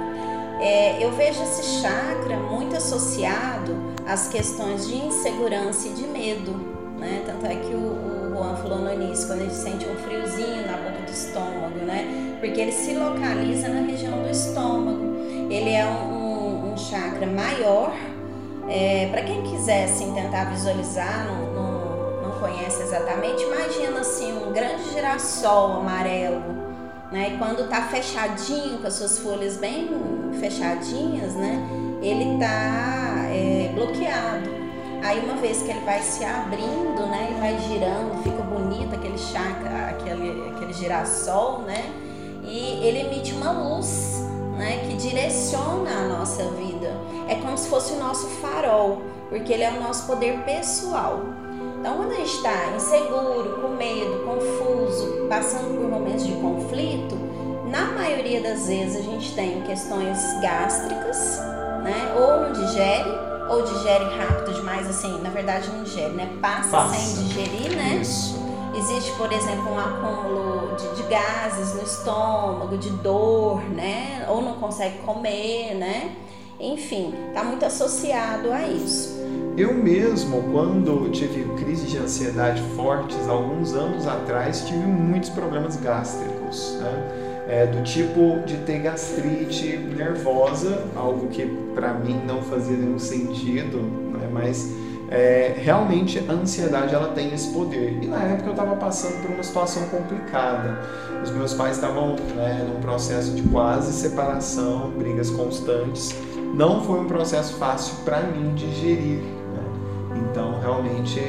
[0.61, 6.53] É, eu vejo esse chakra muito associado às questões de insegurança e de medo,
[6.99, 7.23] né?
[7.27, 10.67] Tanto é que o, o Juan falou no início, quando a gente sente um friozinho
[10.67, 12.39] na boca do estômago, né?
[12.41, 15.06] Porque ele se localiza na região do estômago.
[15.51, 17.93] Ele é um, um- chakra maior.
[19.11, 24.91] Para quem quiser assim, tentar visualizar, não, não, não conhece exatamente, imagina assim um grande
[24.93, 26.43] girassol amarelo.
[27.11, 27.31] Né?
[27.35, 29.89] E quando tá fechadinho, com as suas folhas bem
[30.41, 31.67] fechadinhas, né?
[32.03, 34.51] ele tá é, bloqueado.
[35.03, 37.29] Aí uma vez que ele vai se abrindo, né?
[37.31, 41.85] Ele vai girando, fica bonito aquele chakra, aquele, aquele girassol, né?
[42.43, 44.26] E ele emite uma luz,
[44.57, 44.87] né?
[44.87, 46.93] Que direciona a nossa vida.
[47.29, 51.21] É como se fosse o nosso farol, porque ele é o nosso poder pessoal.
[51.79, 57.15] Então, quando a gente está inseguro, com medo, confuso, passando por momentos de conflito,
[57.71, 61.39] na maioria das vezes a gente tem questões gástricas,
[61.83, 62.15] né?
[62.17, 63.09] Ou não digere,
[63.49, 66.29] ou digere rápido demais, assim, na verdade não digere, né?
[66.41, 66.95] Passa, Passa.
[66.95, 67.99] sem digerir, né?
[68.01, 68.37] Isso.
[69.17, 74.27] Por exemplo, um acúmulo de, de gases no estômago, de dor, né?
[74.29, 76.15] Ou não consegue comer, né?
[76.61, 79.17] Enfim, está muito associado a isso.
[79.57, 86.77] Eu mesmo, quando tive crise de ansiedade fortes, alguns anos atrás, tive muitos problemas gástricos,
[86.79, 87.23] né?
[87.49, 93.79] É, do tipo de ter gastrite nervosa, algo que para mim não fazia nenhum sentido,
[93.79, 94.29] né?
[94.33, 94.69] mas
[95.09, 98.03] é, realmente a ansiedade ela tem esse poder.
[98.03, 100.81] E na época eu estava passando por uma situação complicada.
[101.23, 106.15] Os meus pais estavam né, num processo de quase separação, brigas constantes.
[106.55, 109.21] Não foi um processo fácil para mim digerir.
[109.21, 110.29] Né?
[110.31, 111.21] Então realmente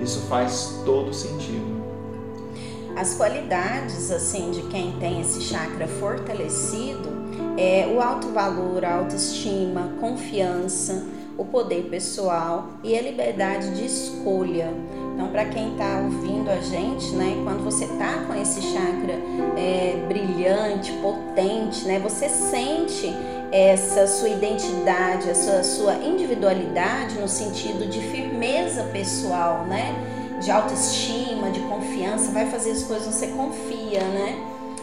[0.00, 1.74] isso faz todo sentido.
[2.96, 7.08] As qualidades assim de quem tem esse chakra fortalecido
[7.56, 11.04] é o alto valor, a autoestima, confiança,
[11.36, 14.72] o poder pessoal e a liberdade de escolha.
[15.14, 19.14] Então, para quem está ouvindo a gente, né, quando você tá com esse chakra
[19.56, 23.14] é, brilhante, potente, né, você sente
[23.52, 29.94] essa sua identidade, essa sua individualidade no sentido de firmeza pessoal, né?
[30.44, 34.36] de autoestima, de confiança, vai fazer as coisas você confia, né?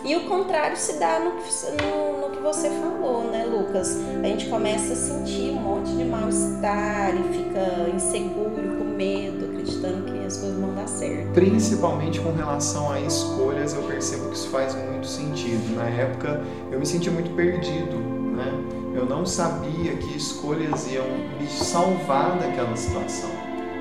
[0.03, 3.99] E o contrário se dá no, no, no que você falou, né, Lucas?
[4.23, 10.03] A gente começa a sentir um monte de mal-estar e fica inseguro, com medo, acreditando
[10.05, 11.33] que as coisas vão dar certo.
[11.33, 15.75] Principalmente com relação a escolhas, eu percebo que isso faz muito sentido.
[15.75, 16.41] Na época,
[16.71, 18.51] eu me sentia muito perdido, né?
[18.95, 21.05] Eu não sabia que escolhas iam
[21.39, 23.29] me salvar daquela situação,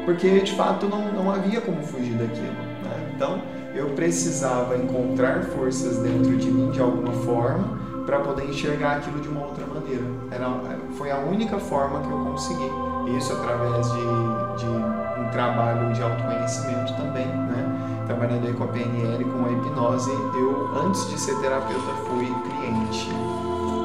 [0.05, 2.53] porque de fato não, não havia como fugir daquilo.
[2.85, 3.13] Né?
[3.15, 3.43] Então,
[3.75, 9.29] eu precisava encontrar forças dentro de mim de alguma forma para poder enxergar aquilo de
[9.29, 10.03] uma outra maneira.
[10.31, 10.49] Era,
[10.97, 12.71] foi a única forma que eu consegui.
[13.17, 18.05] Isso através de, de um trabalho de autoconhecimento também, né?
[18.07, 23.09] Trabalhando aí com a PNL, com a hipnose, eu antes de ser terapeuta fui cliente.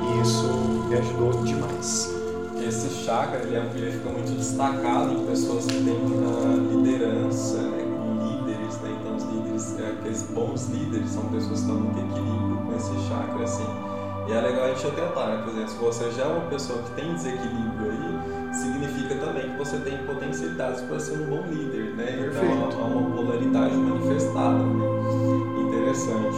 [0.03, 0.47] E isso
[0.89, 2.13] me ajudou demais.
[2.59, 7.84] Esse chakra ele, é, fica muito destacado em pessoas que têm uh, liderança, né?
[10.55, 13.67] Bons líderes são pessoas que estão muito equilíbrio com esse chakra, assim.
[14.27, 15.41] E é legal a gente atentar, né?
[15.43, 19.57] Por exemplo, se você já é uma pessoa que tem desequilíbrio aí, significa também que
[19.57, 22.31] você tem potencialidades para ser um bom líder, né?
[22.31, 24.85] Então há uma polaridade manifestada, né?
[25.59, 26.37] Interessante.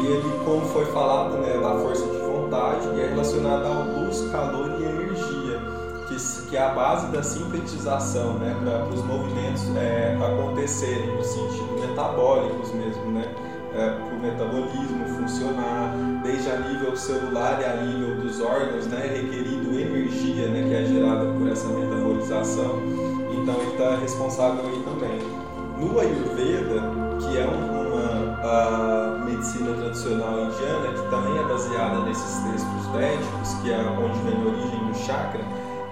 [0.00, 4.30] E ele, como foi falado, né, da força de vontade e é relacionado ao luz,
[4.30, 5.60] calor e energia,
[6.06, 11.78] que, que é a base da sintetização, né, para os movimentos é, acontecerem no sentido
[11.80, 13.17] metabólicos mesmo, né?
[13.78, 19.02] É, para o metabolismo funcionar, desde a nível celular e a nível dos órgãos, né,
[19.02, 22.82] requerido energia, né, que é gerada por essa metabolização.
[23.30, 25.20] Então ele está responsável aí também.
[25.78, 26.82] No Ayurveda,
[27.20, 33.78] que é uma medicina tradicional indiana, que também é baseada nesses textos védicos, que é
[33.78, 35.40] onde vem a origem do chakra,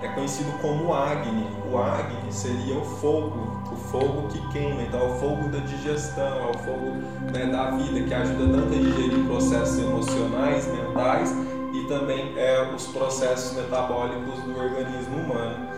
[0.02, 1.46] é conhecido como Agni.
[1.70, 6.24] O Agni seria o fogo, o fogo que queima, então é o fogo da digestão,
[6.24, 6.92] é o fogo
[7.32, 11.34] né, da vida, que ajuda tanto a digerir processos emocionais, mentais
[11.72, 15.76] e também é, os processos metabólicos do organismo humano.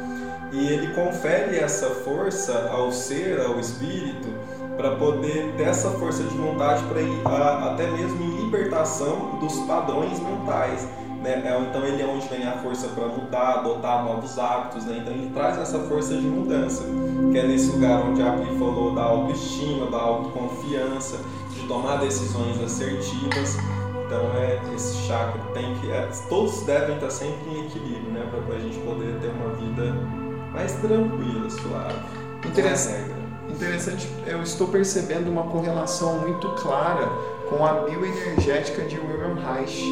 [0.52, 4.28] E ele confere essa força ao ser, ao espírito,
[4.76, 9.58] para poder ter essa força de vontade para ir a, até mesmo em libertação dos
[9.66, 10.86] padrões mentais.
[11.22, 11.42] Né?
[11.44, 14.98] É, então ele é onde vem a força para mudar, adotar novos hábitos, né?
[15.00, 16.84] então ele traz essa força de mudança,
[17.32, 21.18] que é nesse lugar onde a Pri falou da autoestima, da autoconfiança,
[21.52, 23.56] de tomar decisões assertivas.
[24.06, 28.56] Então é esse chakra tem que é, todos devem estar sempre em equilíbrio, né, para
[28.56, 29.94] a gente poder ter uma vida
[30.52, 31.94] mais tranquila, suave.
[32.46, 33.17] Interessante.
[33.48, 37.08] Interessante, eu estou percebendo uma correlação muito clara
[37.48, 39.82] com a bioenergética de William Reich.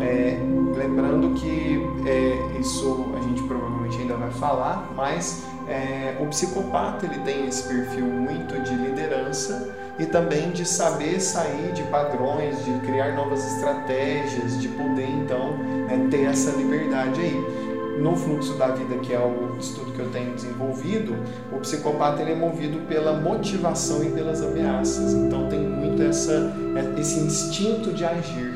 [0.00, 0.38] É,
[0.76, 7.18] lembrando que é, isso a gente provavelmente ainda vai falar, mas é, o psicopata ele
[7.20, 13.14] tem esse perfil muito de liderança e também de saber sair de padrões, de criar
[13.14, 19.12] novas estratégias, de poder então né, ter essa liberdade aí no fluxo da vida, que
[19.12, 21.14] é o estudo que eu tenho desenvolvido,
[21.52, 25.12] o psicopata ele é movido pela motivação e pelas ameaças.
[25.12, 26.52] Então tem muito essa,
[26.98, 28.54] esse instinto de agir.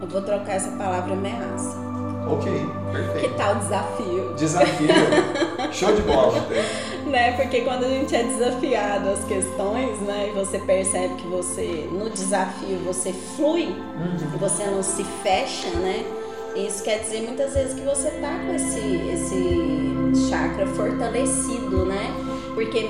[0.00, 1.84] Eu vou trocar essa palavra ameaça.
[2.26, 2.50] Ok,
[2.90, 3.28] perfeito.
[3.28, 4.34] Que tal desafio?
[4.34, 4.88] Desafio.
[5.72, 6.34] Show de bola.
[7.06, 7.32] né?
[7.32, 12.08] Porque quando a gente é desafiado às questões, né, e você percebe que você no
[12.08, 14.38] desafio você flui, uhum.
[14.38, 16.04] você não se fecha, né?
[16.54, 22.14] Isso quer dizer muitas vezes que você tá com esse, esse chakra fortalecido, né?
[22.54, 22.88] Porque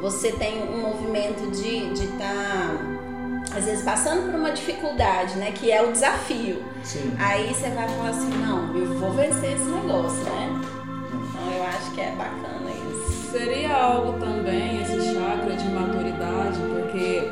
[0.00, 5.50] você tem um movimento de estar, tá, às vezes, passando por uma dificuldade, né?
[5.52, 6.62] Que é o desafio.
[6.84, 7.12] Sim.
[7.18, 10.60] Aí você vai falar assim, não, eu vou vencer esse negócio, né?
[11.08, 13.30] Então eu acho que é bacana isso.
[13.32, 17.30] Seria algo também, esse chakra de maturidade, porque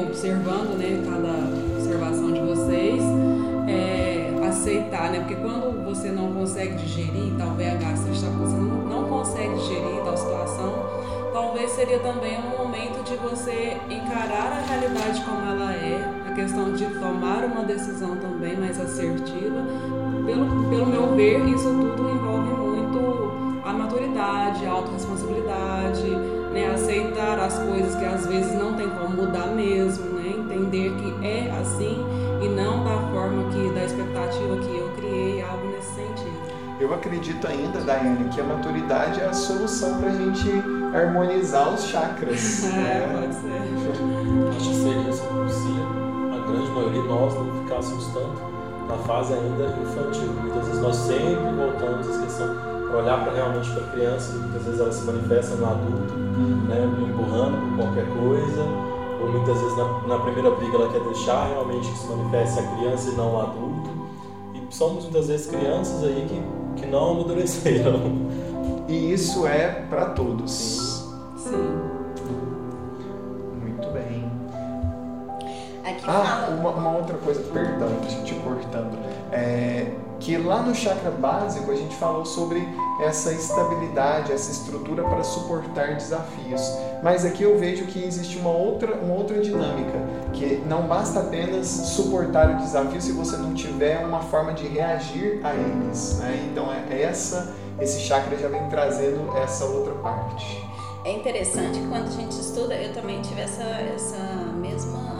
[0.00, 3.02] observando né, cada observação de vocês,
[4.54, 5.18] aceitar, né?
[5.18, 10.72] Porque quando você não consegue digerir tal VH, você não, não consegue digerir tal situação,
[11.32, 16.72] talvez seria também um momento de você encarar a realidade como ela é, a questão
[16.72, 19.62] de tomar uma decisão também mais assertiva.
[20.24, 26.08] Pelo, pelo meu ver, isso tudo envolve muito a maturidade, a autorresponsabilidade,
[26.52, 26.70] né?
[26.72, 30.34] aceitar as coisas que às vezes não tem como mudar mesmo, né?
[30.38, 35.66] entender que é assim e não da forma que da expectativa que eu criei, algo
[35.68, 36.54] nesse sentido.
[36.80, 40.50] Eu acredito ainda, Daiane, que a maturidade é a solução para a gente
[40.94, 42.64] harmonizar os chakras.
[42.66, 43.20] é, né?
[43.20, 44.56] pode ser.
[44.56, 48.54] Acho que seria isso, se a grande maioria de nós não ficássemos tanto
[48.88, 50.32] na fase ainda infantil.
[50.42, 52.56] Muitas vezes nós sempre voltamos a questão
[52.88, 56.14] para olhar para realmente para a criança, muitas vezes ela se manifesta no adulto,
[56.68, 58.93] né, empurrando por qualquer coisa
[59.24, 62.76] ou muitas vezes na, na, primeira briga ela quer deixar realmente que se manifeste a
[62.76, 63.90] criança e não o adulto.
[64.54, 68.00] E somos muitas vezes crianças aí que, que não amadureceram.
[68.86, 70.52] E isso é para todos.
[71.38, 71.52] Sim.
[72.16, 72.36] Sim.
[73.62, 74.30] Muito bem.
[75.82, 78.98] Aqui ah, uma, uma outra coisa, perdão, te, te cortando.
[79.32, 79.90] É,
[80.24, 82.66] que lá no chakra básico a gente falou sobre
[83.02, 86.62] essa estabilidade, essa estrutura para suportar desafios.
[87.02, 90.00] Mas aqui eu vejo que existe uma outra, uma outra dinâmica,
[90.32, 95.40] que não basta apenas suportar o desafio se você não tiver uma forma de reagir
[95.44, 96.18] a eles.
[96.18, 96.48] Né?
[96.50, 100.64] Então é essa, esse chakra já vem trazendo essa outra parte.
[101.04, 104.16] É interessante quando a gente estuda, eu também tive essa, essa
[104.56, 105.13] mesma.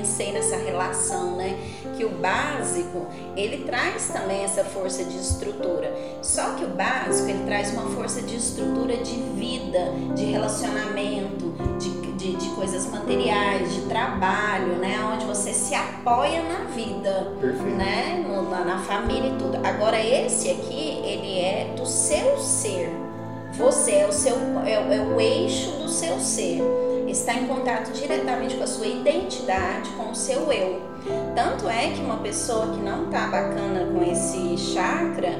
[0.00, 1.58] Pensei nessa relação, né?
[1.94, 5.94] Que o básico ele traz também essa força de estrutura.
[6.22, 11.90] Só que o básico ele traz uma força de estrutura de vida, de relacionamento, de,
[12.16, 14.98] de, de coisas materiais, de trabalho, né?
[15.12, 17.76] Onde você se apoia na vida, Perfeito.
[17.76, 18.24] né?
[18.50, 19.58] Na, na família e tudo.
[19.62, 22.90] Agora esse aqui ele é do seu ser.
[23.52, 24.34] Você é o seu
[24.64, 26.62] é, é o eixo do seu ser.
[27.10, 30.80] Está em contato diretamente com a sua identidade, com o seu eu.
[31.34, 35.30] Tanto é que uma pessoa que não tá bacana com esse chakra,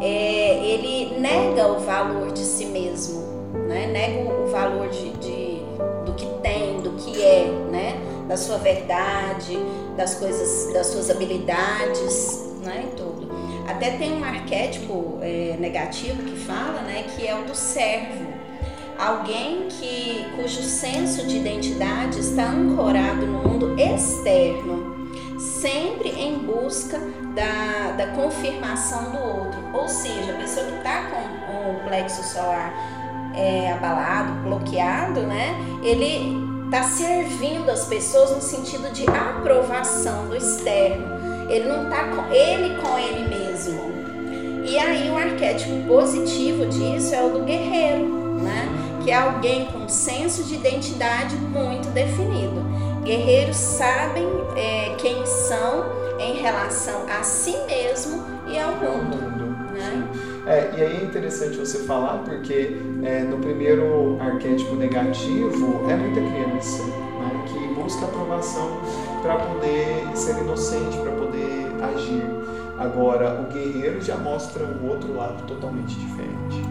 [0.00, 3.20] é, ele nega o valor de si mesmo,
[3.68, 3.86] né?
[3.86, 5.60] Nega o valor de, de-
[6.04, 8.00] do que tem, do que é, né?
[8.26, 9.58] Da sua verdade,
[9.96, 12.88] das coisas, das suas habilidades, né?
[12.90, 13.28] E tudo.
[13.68, 17.04] Até tem um arquétipo é, negativo que fala, né?
[17.14, 18.29] Que é o do servo.
[19.00, 27.00] Alguém que, cujo senso de identidade está ancorado no mundo externo, sempre em busca
[27.34, 29.58] da, da confirmação do outro.
[29.72, 32.74] Ou seja, a pessoa que está com o plexo solar
[33.34, 35.54] é, abalado, bloqueado, né?
[35.82, 36.36] Ele
[36.66, 41.06] está servindo as pessoas no sentido de aprovação do externo.
[41.48, 43.80] Ele não está com ele com ele mesmo.
[44.62, 48.06] E aí o arquétipo positivo disso é o do guerreiro,
[48.42, 48.89] né?
[49.02, 52.62] Que é alguém com senso de identidade muito definido.
[53.02, 54.26] Guerreiros sabem
[54.56, 55.86] é, quem são
[56.18, 59.16] em relação a si mesmo e ao mundo,
[59.72, 60.08] né?
[60.46, 66.20] É, e aí é interessante você falar porque é, no primeiro arquétipo negativo é muita
[66.20, 68.80] criança né, que busca aprovação
[69.22, 72.24] para poder ser inocente, para poder agir.
[72.78, 76.69] Agora, o guerreiro já mostra um outro lado totalmente diferente.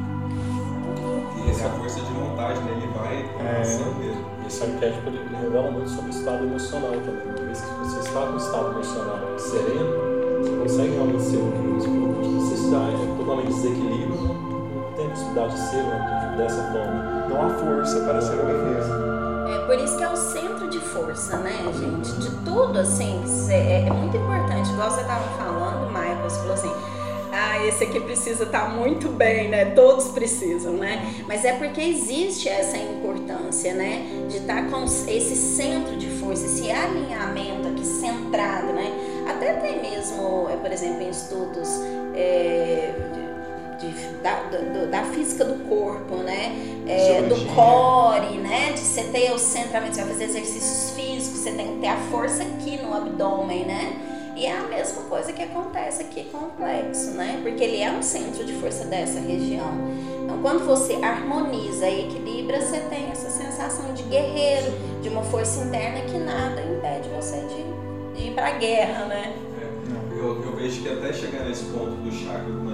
[1.45, 2.71] E essa força de vontade, né?
[2.71, 3.59] Ele vai É.
[3.59, 4.25] mesmo.
[4.45, 7.23] Esse arquétipo ele revela muito sobre o estado emocional também.
[7.27, 10.09] Uma vez que você está com o estado emocional sereno,
[10.41, 12.79] você consegue realmente ser o que você está
[13.17, 17.27] totalmente desequilíbrio, não, tem possibilidade de ser né, dessa forma.
[17.29, 19.09] Não há força para ser o guerreiro.
[19.49, 22.11] É por isso que é o centro de força, né, gente?
[22.13, 24.71] De tudo, assim, é, é muito importante.
[24.71, 26.71] Igual você estava falando, Maia, você falou assim.
[27.41, 29.65] Ah, esse aqui precisa estar muito bem, né?
[29.71, 31.01] Todos precisam, né?
[31.27, 34.05] Mas é porque existe essa importância, né?
[34.27, 38.91] De estar com esse centro de força, esse alinhamento aqui centrado, né?
[39.25, 41.69] Até tem mesmo, é, por exemplo, em estudos
[42.13, 42.91] é,
[43.79, 46.53] de- da, do- da física do corpo, né?
[46.87, 48.73] É, do core, né?
[48.73, 51.97] De você ter o centramento, você vai fazer exercícios físicos, você tem que ter a
[52.11, 53.93] força aqui no abdômen, né?
[54.39, 57.41] E é a mesma coisa que acontece aqui com o plexo, né?
[57.43, 59.69] Porque ele é um centro de força dessa região.
[60.23, 64.71] Então, quando você harmoniza e equilibra, você tem essa sensação de guerreiro,
[65.01, 69.33] de uma força interna que nada impede você de, de ir pra guerra, né?
[69.61, 72.69] É, Eu, eu vejo que até chegar nesse ponto do chakra do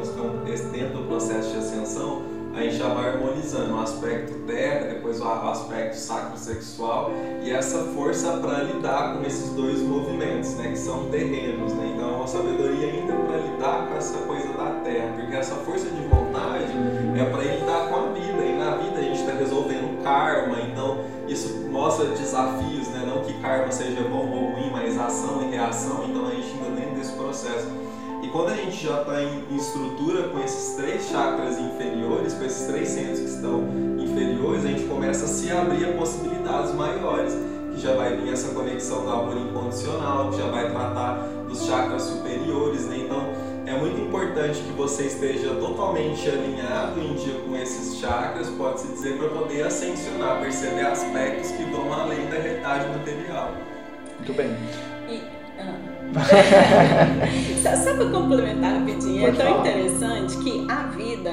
[0.00, 2.22] os cão- esse- dentro do processo de ascensão,
[2.58, 7.78] a gente já vai harmonizando o aspecto terra, depois o a- aspecto sacro-sexual e essa
[7.94, 11.72] força para lidar com esses dois movimentos, né, que são terrenos.
[11.74, 11.92] Né?
[11.94, 15.86] Então é uma sabedoria ainda para lidar com essa coisa da terra, porque essa força
[15.86, 16.72] de vontade
[17.16, 20.98] é para lidar com a vida, e na vida a gente está resolvendo karma, então
[21.28, 23.04] isso mostra desafios, né?
[23.06, 26.80] não que karma seja bom ou ruim, mas ação e reação, então a gente ainda
[26.80, 27.87] dentro desse processo.
[28.28, 32.44] E quando a gente já está em, em estrutura com esses três chakras inferiores, com
[32.44, 33.64] esses três centros que estão
[33.98, 37.32] inferiores, a gente começa a se abrir a possibilidades maiores,
[37.72, 42.02] que já vai vir essa conexão do amor incondicional, que já vai tratar dos chakras
[42.02, 42.98] superiores, né?
[42.98, 43.32] Então
[43.64, 49.16] é muito importante que você esteja totalmente alinhado em dia com esses chakras, pode-se dizer,
[49.16, 53.52] para poder ascensionar, perceber aspectos que vão além da realidade material.
[54.18, 54.54] Muito bem.
[55.08, 55.22] E,
[55.58, 55.87] ah.
[57.62, 59.68] só, só para complementar rapidinho, Pode é tão falar.
[59.68, 61.30] interessante que a vida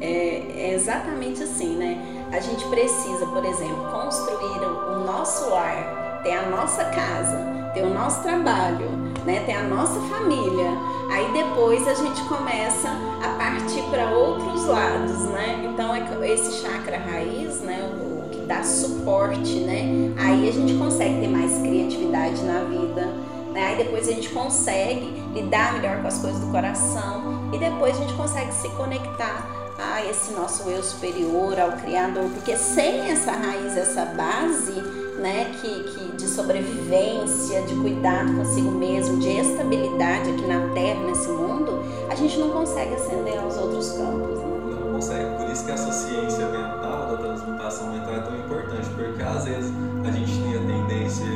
[0.00, 2.26] é, é exatamente assim, né?
[2.32, 7.94] A gente precisa, por exemplo, construir o, nosso lar, ter a nossa casa, ter o
[7.94, 8.90] nosso trabalho,
[9.24, 9.42] né?
[9.46, 10.70] ter a nossa família.
[11.10, 12.88] Aí depois a gente começa
[13.22, 15.70] a partir para outros lados, né?
[15.72, 17.88] Então é esse chakra raiz, né?
[18.00, 20.12] O que dá suporte, né?
[20.18, 23.08] Aí a gente consegue ter mais criatividade na vida.
[23.56, 23.68] Né?
[23.68, 28.00] Aí depois a gente consegue lidar melhor com as coisas do coração e depois a
[28.00, 29.48] gente consegue se conectar
[29.78, 34.72] a esse nosso eu superior, ao Criador, porque sem essa raiz, essa base,
[35.18, 41.28] né, que, que de sobrevivência, de cuidado consigo mesmo, de estabilidade aqui na Terra, nesse
[41.28, 44.38] mundo, a gente não consegue ascender aos outros campos.
[44.38, 44.80] Né?
[44.84, 49.22] Não consegue, por isso que essa ciência mental da transmutação mental é tão importante, porque
[49.22, 49.72] às vezes
[50.04, 51.26] a gente tem a tendência,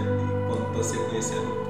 [0.47, 1.70] quando você conhecendo como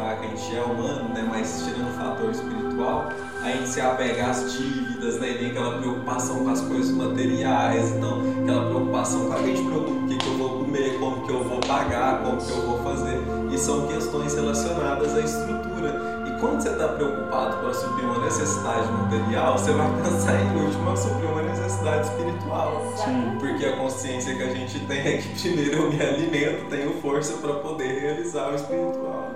[0.00, 4.26] que a gente é humano, né, mas tirando o fator espiritual, a gente se apega
[4.26, 5.36] às dívidas, né?
[5.40, 10.08] Nem aquela preocupação com as coisas materiais, então aquela preocupação com a gente preocupa o
[10.08, 13.18] que, que eu vou comer, como que eu vou pagar, como que eu vou fazer.
[13.50, 16.24] E são questões relacionadas à estrutura.
[16.26, 20.96] E quando você está preocupado para suprir uma necessidade material, você vai pensar em último
[20.96, 22.92] suprir uma necessidade espiritual.
[22.96, 23.36] Sim.
[23.38, 27.34] Porque a consciência que a gente tem é que primeiro eu me alimento, tenho força
[27.38, 29.30] para poder realizar o espiritual.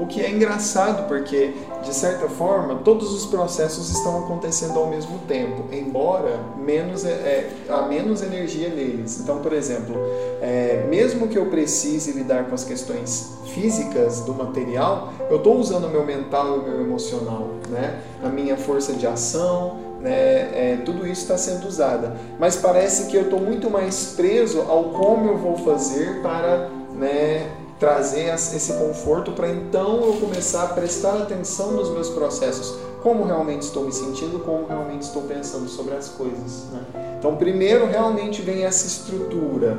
[0.00, 1.52] O que é engraçado porque,
[1.84, 7.50] de certa forma, todos os processos estão acontecendo ao mesmo tempo, embora menos, é, é
[7.68, 9.20] há menos energia neles.
[9.20, 9.94] Então, por exemplo,
[10.40, 15.84] é, mesmo que eu precise lidar com as questões físicas do material, eu estou usando
[15.84, 18.00] o meu mental e o meu emocional, né?
[18.24, 20.12] a minha força de ação, né?
[20.54, 22.16] É, tudo isso está sendo usada.
[22.38, 27.46] Mas parece que eu estou muito mais preso ao como eu vou fazer para né,
[27.80, 33.62] trazer esse conforto para então eu começar a prestar atenção nos meus processos, como realmente
[33.62, 36.66] estou me sentindo, como realmente estou pensando sobre as coisas.
[36.70, 37.16] Né?
[37.18, 39.78] Então, primeiro realmente vem essa estrutura,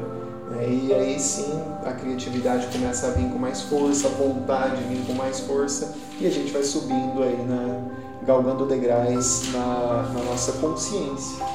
[0.49, 0.68] né?
[0.68, 1.54] e aí sim
[1.86, 6.26] a criatividade começa a vir com mais força, a vontade vir com mais força, e
[6.26, 7.82] a gente vai subindo aí, na,
[8.26, 11.45] galgando degraus na, na nossa consciência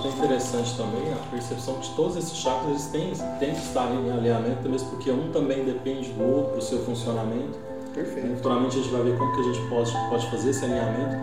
[0.00, 3.90] quanto é interessante também a percepção de todos esses chakras eles têm, têm que estar
[3.90, 7.58] em alinhamento, mesmo porque um também depende do outro para o seu funcionamento.
[7.94, 8.36] Perfeito.
[8.36, 11.16] Futuramente a gente vai ver como que a gente pode, pode fazer esse alinhamento,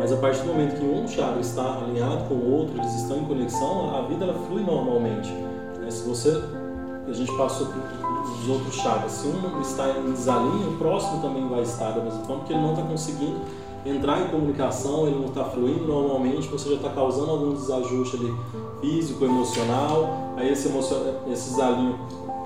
[0.00, 3.18] mas a partir do momento que um chakra está alinhado com o outro, eles estão
[3.18, 5.30] em conexão, a vida ela flui normalmente.
[5.30, 5.90] Né?
[5.90, 6.42] Se você,
[7.06, 11.60] a gente passou os outros chakras, se um está em desalinho, o próximo também vai
[11.60, 13.40] estar da mesma forma, porque ele não está conseguindo
[13.84, 18.34] entrar em comunicação, ele não está fluindo normalmente, você já está causando algum desajuste ali
[18.80, 20.68] físico, emocional, aí esse,
[21.30, 21.98] esse desalinho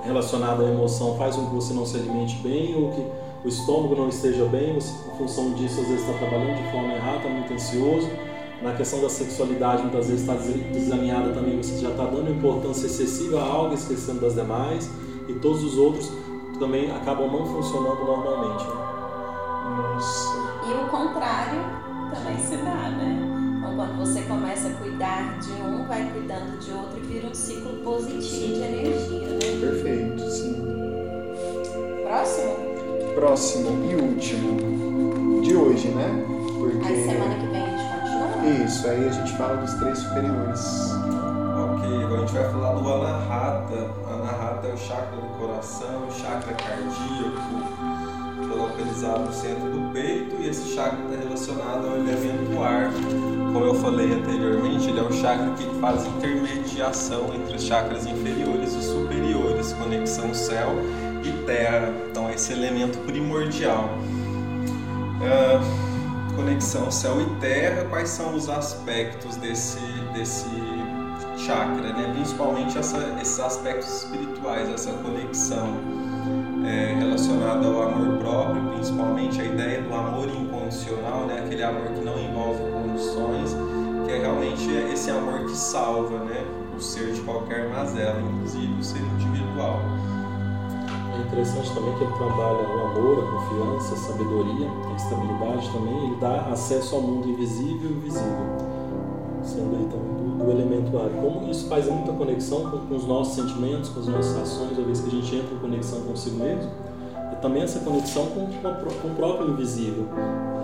[0.03, 3.05] relacionado à emoção faz com que você não se alimente bem ou que
[3.45, 6.93] o estômago não esteja bem, você, em função disso, às vezes está trabalhando de forma
[6.93, 8.09] errada, está muito ansioso.
[8.61, 13.39] Na questão da sexualidade, muitas vezes está desalinhada também, você já está dando importância excessiva
[13.39, 14.91] a algo, esquecendo das demais,
[15.29, 16.11] e todos os outros
[16.59, 18.65] também acabam não funcionando normalmente.
[18.65, 18.73] Né?
[19.77, 20.48] Nossa.
[20.69, 21.61] E o contrário
[22.13, 23.57] também se dá, né?
[23.57, 27.33] Então, quando você começa a cuidar de um, vai cuidando de outro e vira um
[27.33, 29.39] ciclo positivo de energia, né?
[29.59, 30.63] Perfeito, sim.
[32.03, 32.55] Próximo?
[33.15, 36.23] Próximo e último de hoje, né?
[36.59, 36.87] Porque...
[36.87, 38.65] Aí semana que vem a gente continua?
[38.65, 40.91] Isso, aí a gente fala dos três superiores.
[40.93, 43.91] Ok, agora a gente vai falar do Anahata.
[44.07, 47.68] Anahata é o chakra do coração, o chakra cardíaco
[48.59, 52.91] localizado no centro do peito e esse chakra está relacionado ao elemento ar.
[53.53, 58.73] Como eu falei anteriormente, ele é o chakra que faz intermediação entre os chakras inferiores
[58.73, 60.75] e superiores, conexão céu
[61.23, 61.93] e terra.
[62.09, 63.89] Então, esse elemento primordial.
[65.19, 65.89] Uh,
[66.35, 69.79] conexão céu e terra, quais são os aspectos desse,
[70.13, 70.47] desse
[71.37, 72.11] chakra, né?
[72.13, 75.75] principalmente essa, esses aspectos espirituais, essa conexão
[76.65, 81.43] é, relacionado ao amor próprio, principalmente a ideia do amor incondicional, né?
[81.45, 83.55] aquele amor que não envolve condições,
[84.05, 86.45] que é realmente esse amor que salva né?
[86.75, 89.79] o ser de qualquer mazela, inclusive o ser individual.
[91.15, 96.05] É interessante também que ele trabalha o amor, a confiança, a sabedoria, a estabilidade também,
[96.05, 98.57] ele dá acesso ao mundo invisível e visível,
[99.43, 101.09] sendo aí também do elemento ar.
[101.09, 104.85] Como isso faz muita conexão com, com, os nossos sentimentos, com as nossas ações, uma
[104.85, 106.71] vez que a gente entra em conexão consigo mesmo,
[107.31, 110.05] e também essa conexão com, com, o próprio invisível,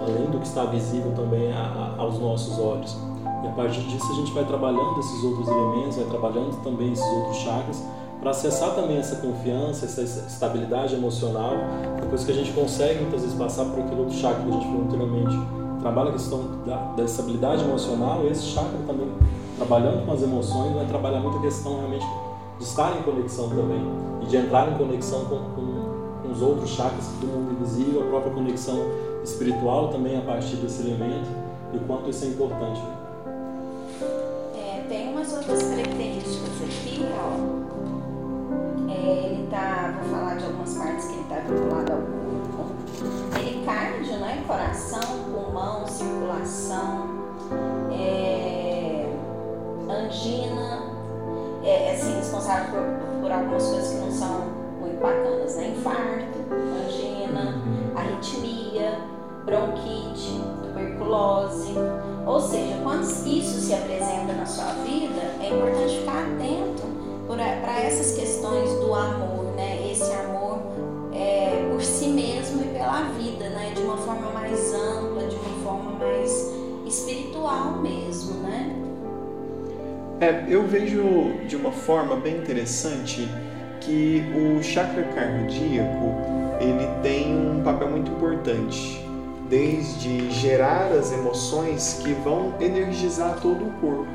[0.01, 2.95] além do que está visível também a, a, aos nossos olhos.
[3.43, 7.05] E a partir disso a gente vai trabalhando esses outros elementos, vai trabalhando também esses
[7.05, 7.83] outros chakras,
[8.19, 11.51] para acessar também essa confiança, essa estabilidade emocional,
[12.01, 14.65] depois que a gente consegue muitas vezes passar por aquele outro chakra que a gente
[14.65, 15.39] falou anteriormente,
[15.81, 19.11] trabalha a questão da, da estabilidade emocional, esse chakra também
[19.57, 22.05] trabalhando com as emoções, vai trabalhar muito a questão realmente
[22.57, 23.81] de estar em conexão também
[24.21, 28.05] e de entrar em conexão com, com, com os outros chakras do mundo invisível, a
[28.05, 28.77] própria conexão
[29.23, 31.27] espiritual também a partir desse elemento
[31.73, 32.81] e o quanto isso é importante.
[34.55, 37.65] É, tem umas outras características aqui, ó.
[38.89, 42.75] É, ele tá, vou falar de algumas partes que ele tá vinculado ao corpo.
[43.33, 44.43] Pericárdio, né?
[44.47, 45.01] Coração,
[45.33, 47.09] pulmão, circulação,
[47.91, 48.54] é,
[50.05, 50.83] angina,
[51.63, 54.41] é, assim, responsável por, por algumas coisas que não são
[54.79, 55.69] muito bacanas, né?
[55.69, 56.39] Infarto,
[56.85, 57.61] angina,
[57.95, 58.99] arritmia,
[59.45, 61.73] bronquite, tuberculose.
[62.25, 66.83] Ou seja, quando isso se apresenta na sua vida, é importante ficar atento
[67.27, 69.91] para essas questões do amor, né?
[69.91, 70.59] Esse amor
[71.13, 73.73] é, por si mesmo e pela vida, né?
[73.75, 76.53] De uma forma mais ampla, de uma forma mais
[76.85, 78.84] espiritual mesmo, né?
[80.21, 81.03] É, eu vejo
[81.45, 83.27] de uma forma bem interessante
[83.81, 86.15] que o chakra cardíaco
[86.61, 89.05] ele tem um papel muito importante,
[89.49, 94.07] desde gerar as emoções que vão energizar todo o corpo.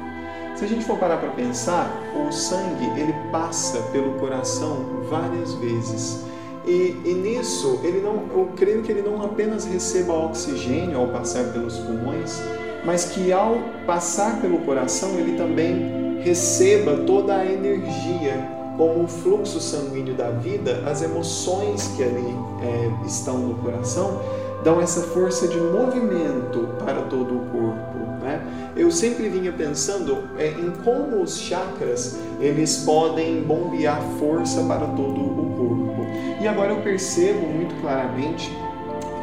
[0.56, 6.24] Se a gente for parar para pensar, o sangue ele passa pelo coração várias vezes.
[6.66, 11.52] E, e, nisso, ele não, eu creio que ele não apenas receba oxigênio ao passar
[11.52, 12.42] pelos pulmões,
[12.84, 19.60] mas que ao passar pelo coração ele também receba toda a energia, como o fluxo
[19.60, 24.20] sanguíneo da vida, as emoções que ali é, estão no coração
[24.62, 27.98] dão essa força de movimento para todo o corpo.
[28.22, 28.40] Né?
[28.76, 35.20] Eu sempre vinha pensando é, em como os chakras eles podem bombear força para todo
[35.20, 36.06] o corpo.
[36.40, 38.50] E agora eu percebo muito claramente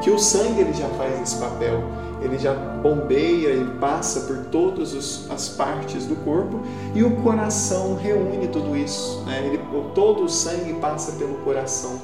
[0.01, 1.83] que o sangue ele já faz esse papel
[2.21, 6.61] ele já bombeia e passa por todas as partes do corpo
[6.95, 9.23] e o coração reúne tudo isso.
[9.25, 9.45] Né?
[9.45, 9.59] Ele,
[9.93, 11.99] todo o sangue passa pelo coração.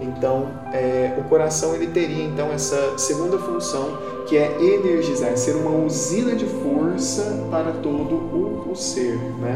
[0.00, 3.98] Então, é, o coração ele teria então essa segunda função
[4.28, 9.16] que é energizar, ser uma usina de força para todo o, o ser.
[9.40, 9.54] Né?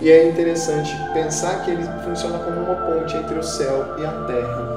[0.00, 4.12] E é interessante pensar que ele funciona como uma ponte entre o céu e a
[4.26, 4.71] terra.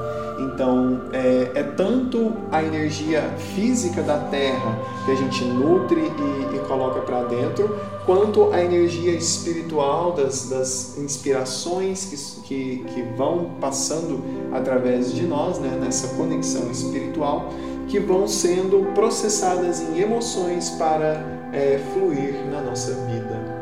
[0.56, 3.20] Então, é, é, tanto a energia
[3.54, 9.12] física da Terra que a gente nutre e, e coloca para dentro, quanto a energia
[9.12, 16.70] espiritual das, das inspirações que, que, que, vão passando através de nós, né, nessa conexão
[16.70, 17.50] espiritual,
[17.86, 23.56] que vão sendo processadas em emoções para é, fluir na nossa vida.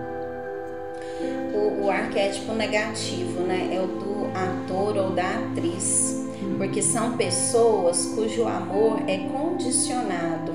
[1.53, 6.24] O, o arquétipo negativo né, é o do ator ou da atriz
[6.59, 10.53] porque são pessoas cujo amor é condicionado,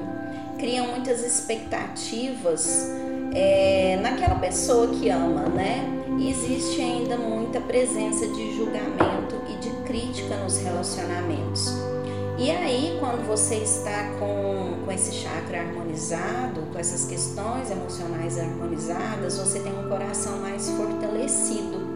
[0.57, 2.89] criam muitas expectativas
[3.33, 5.85] é, naquela pessoa que ama, né?
[6.17, 11.73] E existe ainda muita presença de julgamento e de crítica nos relacionamentos.
[12.37, 19.37] E aí, quando você está com, com esse chakra harmonizado, com essas questões emocionais harmonizadas,
[19.37, 21.88] você tem um coração mais fortalecido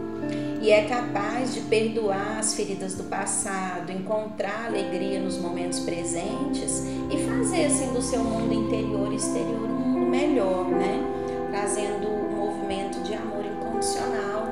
[0.64, 7.18] e é capaz de perdoar as feridas do passado, encontrar alegria nos momentos presentes e
[7.28, 11.04] fazer assim do seu mundo interior e exterior um mundo melhor, né?
[11.50, 14.46] Trazendo um movimento de amor incondicional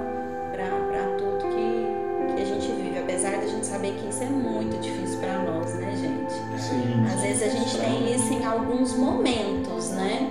[0.53, 4.27] para tudo que, que a gente vive, apesar de a gente saber que isso é
[4.27, 6.35] muito difícil para nós, né, gente?
[6.61, 7.07] Sim.
[7.11, 10.31] Às vezes a gente tem isso em alguns momentos, né?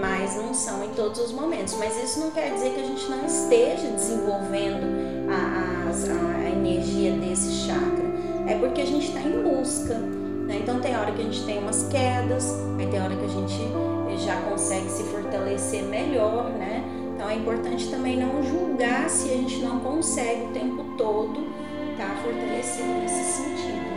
[0.00, 1.74] mas não são em todos os momentos.
[1.78, 4.95] Mas isso não quer dizer que a gente não esteja desenvolvendo
[6.04, 8.06] a, energia desse chakra.
[8.46, 9.94] É porque a gente está em busca.
[9.94, 10.60] Né?
[10.62, 14.24] Então tem hora que a gente tem umas quedas, aí tem hora que a gente
[14.24, 16.82] já consegue se fortalecer melhor, né?
[17.14, 21.46] Então é importante também não julgar se a gente não consegue o tempo todo
[21.92, 23.96] estar tá fortalecido nesse sentido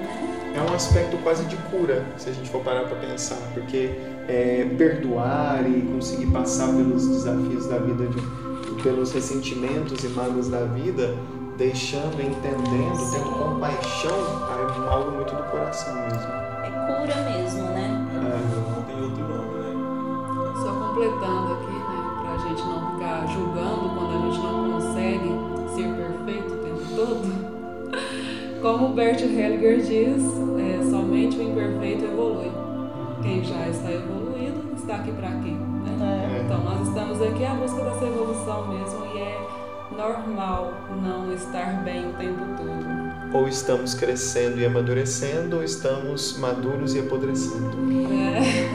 [0.59, 3.91] é um aspecto quase de cura, se a gente for parar para pensar, porque
[4.27, 10.65] é, perdoar e conseguir passar pelos desafios da vida, de, pelos ressentimentos e mágoas da
[10.65, 11.15] vida,
[11.59, 16.31] deixando, entendendo, tendo compaixão, é algo muito do coração mesmo.
[16.63, 18.07] É cura mesmo, né?
[18.15, 20.53] É, não tem outro nome, né?
[20.55, 25.29] Só completando aqui, né, para a gente não ficar julgando quando a gente não consegue
[25.75, 27.49] ser perfeito o tempo todo.
[28.61, 30.23] Como Bert Hellinger diz,
[30.57, 32.51] é, somente o imperfeito evolui.
[33.21, 35.51] Quem já está evoluído está aqui para quê?
[35.51, 36.37] Né?
[36.37, 36.43] É.
[36.45, 42.09] Então nós estamos aqui à busca dessa evolução mesmo e é normal não estar bem
[42.09, 43.09] o tempo todo.
[43.33, 47.77] Ou estamos crescendo e amadurecendo, ou estamos maduros e apodrecendo.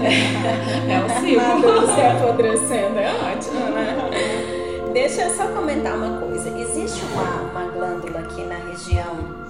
[0.00, 1.42] É, é o ciclo.
[1.42, 4.90] Maduros e apodrecendo, é ótimo, né?
[4.92, 6.48] Deixa eu só comentar uma coisa.
[6.50, 9.44] Existe uma, uma glândula aqui na região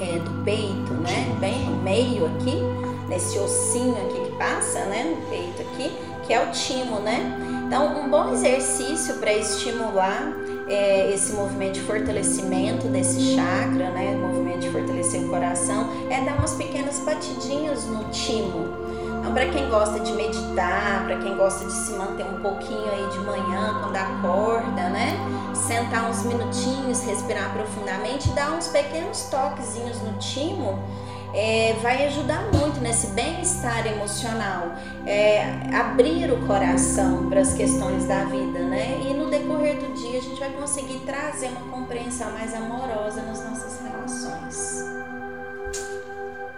[0.00, 1.36] é, do peito, né?
[1.38, 2.60] Bem no meio aqui,
[3.08, 5.92] nesse ossinho aqui que passa, né, no peito aqui,
[6.26, 7.38] que é o timo, né?
[7.66, 10.32] Então, um bom exercício para estimular
[10.68, 16.36] é, esse movimento de fortalecimento desse chakra, né, movimento de fortalecer o coração, é dar
[16.38, 18.86] umas pequenas batidinhas no timo.
[19.20, 23.08] Então, para quem gosta de meditar, para quem gosta de se manter um pouquinho aí
[23.10, 25.16] de manhã, quando acorda, né?
[25.52, 30.78] Sentar uns minutinhos, respirar profundamente, dar uns pequenos toquezinhos no timo,
[31.36, 34.74] é, vai ajudar muito nesse bem-estar emocional,
[35.06, 39.02] é, abrir o coração para as questões da vida, né?
[39.06, 43.44] E no decorrer do dia a gente vai conseguir trazer uma compreensão mais amorosa nas
[43.44, 44.86] nossas relações.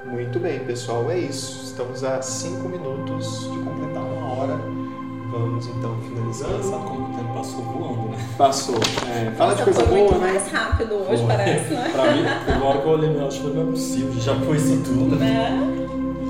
[0.05, 1.64] Muito bem, pessoal, é isso.
[1.64, 4.88] Estamos a cinco minutos de completar uma hora.
[5.31, 6.55] Vamos então finalizando.
[6.55, 8.29] Engraçado como o tempo passou voando, né?
[8.39, 8.74] Passou.
[9.09, 10.33] É, fala de Nossa, coisa foi boa, muito né?
[10.33, 11.91] mais rápido hoje, parece, né?
[11.93, 14.83] pra mim, hora que eu olhei meu acho que não é possível, já foi isso
[14.85, 15.16] tudo.
[15.16, 15.76] Né?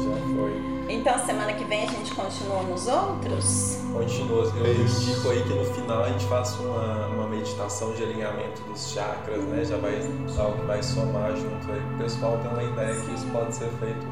[0.02, 0.94] Já foi.
[0.94, 3.78] Então, semana que vem a gente continua nos outros.
[3.92, 4.44] Continua.
[4.56, 8.62] Eu É indico aí que no final a gente faça uma, uma meditação de alinhamento
[8.62, 9.64] dos chakras, né?
[9.64, 9.94] Já vai
[10.38, 11.80] algo que vai somar junto aí.
[11.94, 14.06] O pessoal tem uma ideia que isso pode ser feito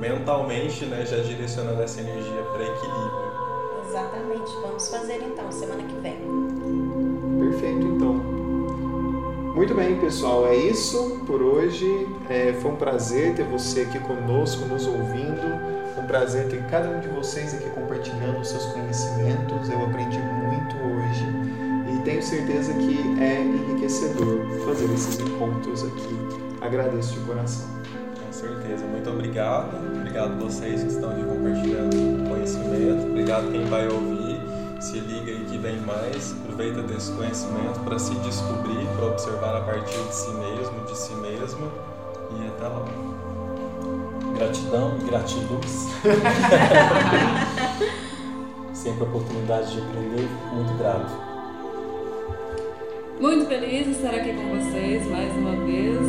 [0.00, 1.04] mentalmente, né?
[1.04, 3.31] Já direcionando essa energia para equilíbrio.
[3.92, 4.50] Exatamente.
[4.62, 6.16] Vamos fazer então, semana que vem.
[7.38, 8.14] Perfeito, então.
[9.54, 12.08] Muito bem, pessoal, é isso por hoje.
[12.30, 15.42] É, foi um prazer ter você aqui conosco, nos ouvindo.
[15.98, 19.68] Um prazer ter cada um de vocês aqui compartilhando os seus conhecimentos.
[19.68, 21.26] Eu aprendi muito hoje
[21.94, 26.16] e tenho certeza que é enriquecedor fazer esses encontros aqui.
[26.62, 27.68] Agradeço de coração.
[28.24, 28.86] Com certeza.
[28.86, 29.76] Muito obrigado.
[29.98, 33.06] Obrigado vocês que estão aqui compartilhando conhecimento.
[33.06, 34.40] Obrigado quem vai ouvir.
[34.80, 36.34] Se liga aí que vem mais.
[36.42, 41.14] Aproveita desse conhecimento para se descobrir, para observar a partir de si mesmo, de si
[41.14, 41.70] mesmo.
[42.32, 42.84] E até lá.
[44.36, 45.88] Gratidão e gratidões.
[48.74, 51.12] Sempre a oportunidade de aprender, muito grato.
[53.20, 56.00] Muito feliz de estar aqui com vocês mais uma vez.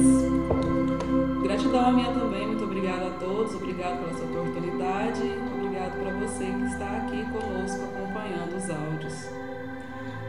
[1.44, 5.22] Gratidão a minha também, muito obrigada a todos, obrigado pela sua oportunidade,
[5.84, 9.14] obrigado para você que está aqui conosco acompanhando os áudios.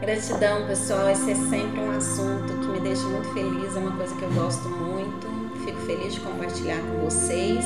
[0.01, 1.09] Gratidão, pessoal.
[1.09, 4.31] Esse é sempre um assunto que me deixa muito feliz, é uma coisa que eu
[4.31, 5.27] gosto muito.
[5.63, 7.65] Fico feliz de compartilhar com vocês.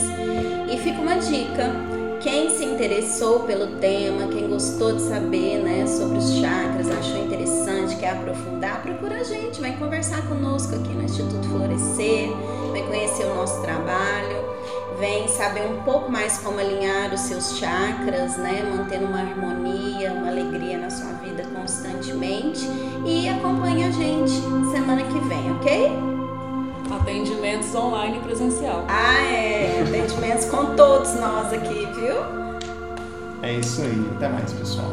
[0.71, 1.73] E fica uma dica.
[2.21, 7.95] Quem se interessou pelo tema, quem gostou de saber né, sobre os chakras, achou interessante,
[7.95, 12.29] quer aprofundar, procura a gente, vem conversar conosco aqui no Instituto Florescer,
[12.73, 14.38] vem conhecer o nosso trabalho,
[15.00, 20.28] vem saber um pouco mais como alinhar os seus chakras, né, mantendo uma harmonia, uma
[20.28, 22.68] alegria na sua vida constantemente
[23.06, 24.34] e acompanha a gente
[24.72, 25.91] semana que vem, ok?
[26.91, 28.84] Atendimentos online e presencial.
[28.88, 32.16] Ah, é, atendimentos com todos nós aqui, viu?
[33.41, 34.12] É isso aí.
[34.16, 34.91] Até mais, pessoal.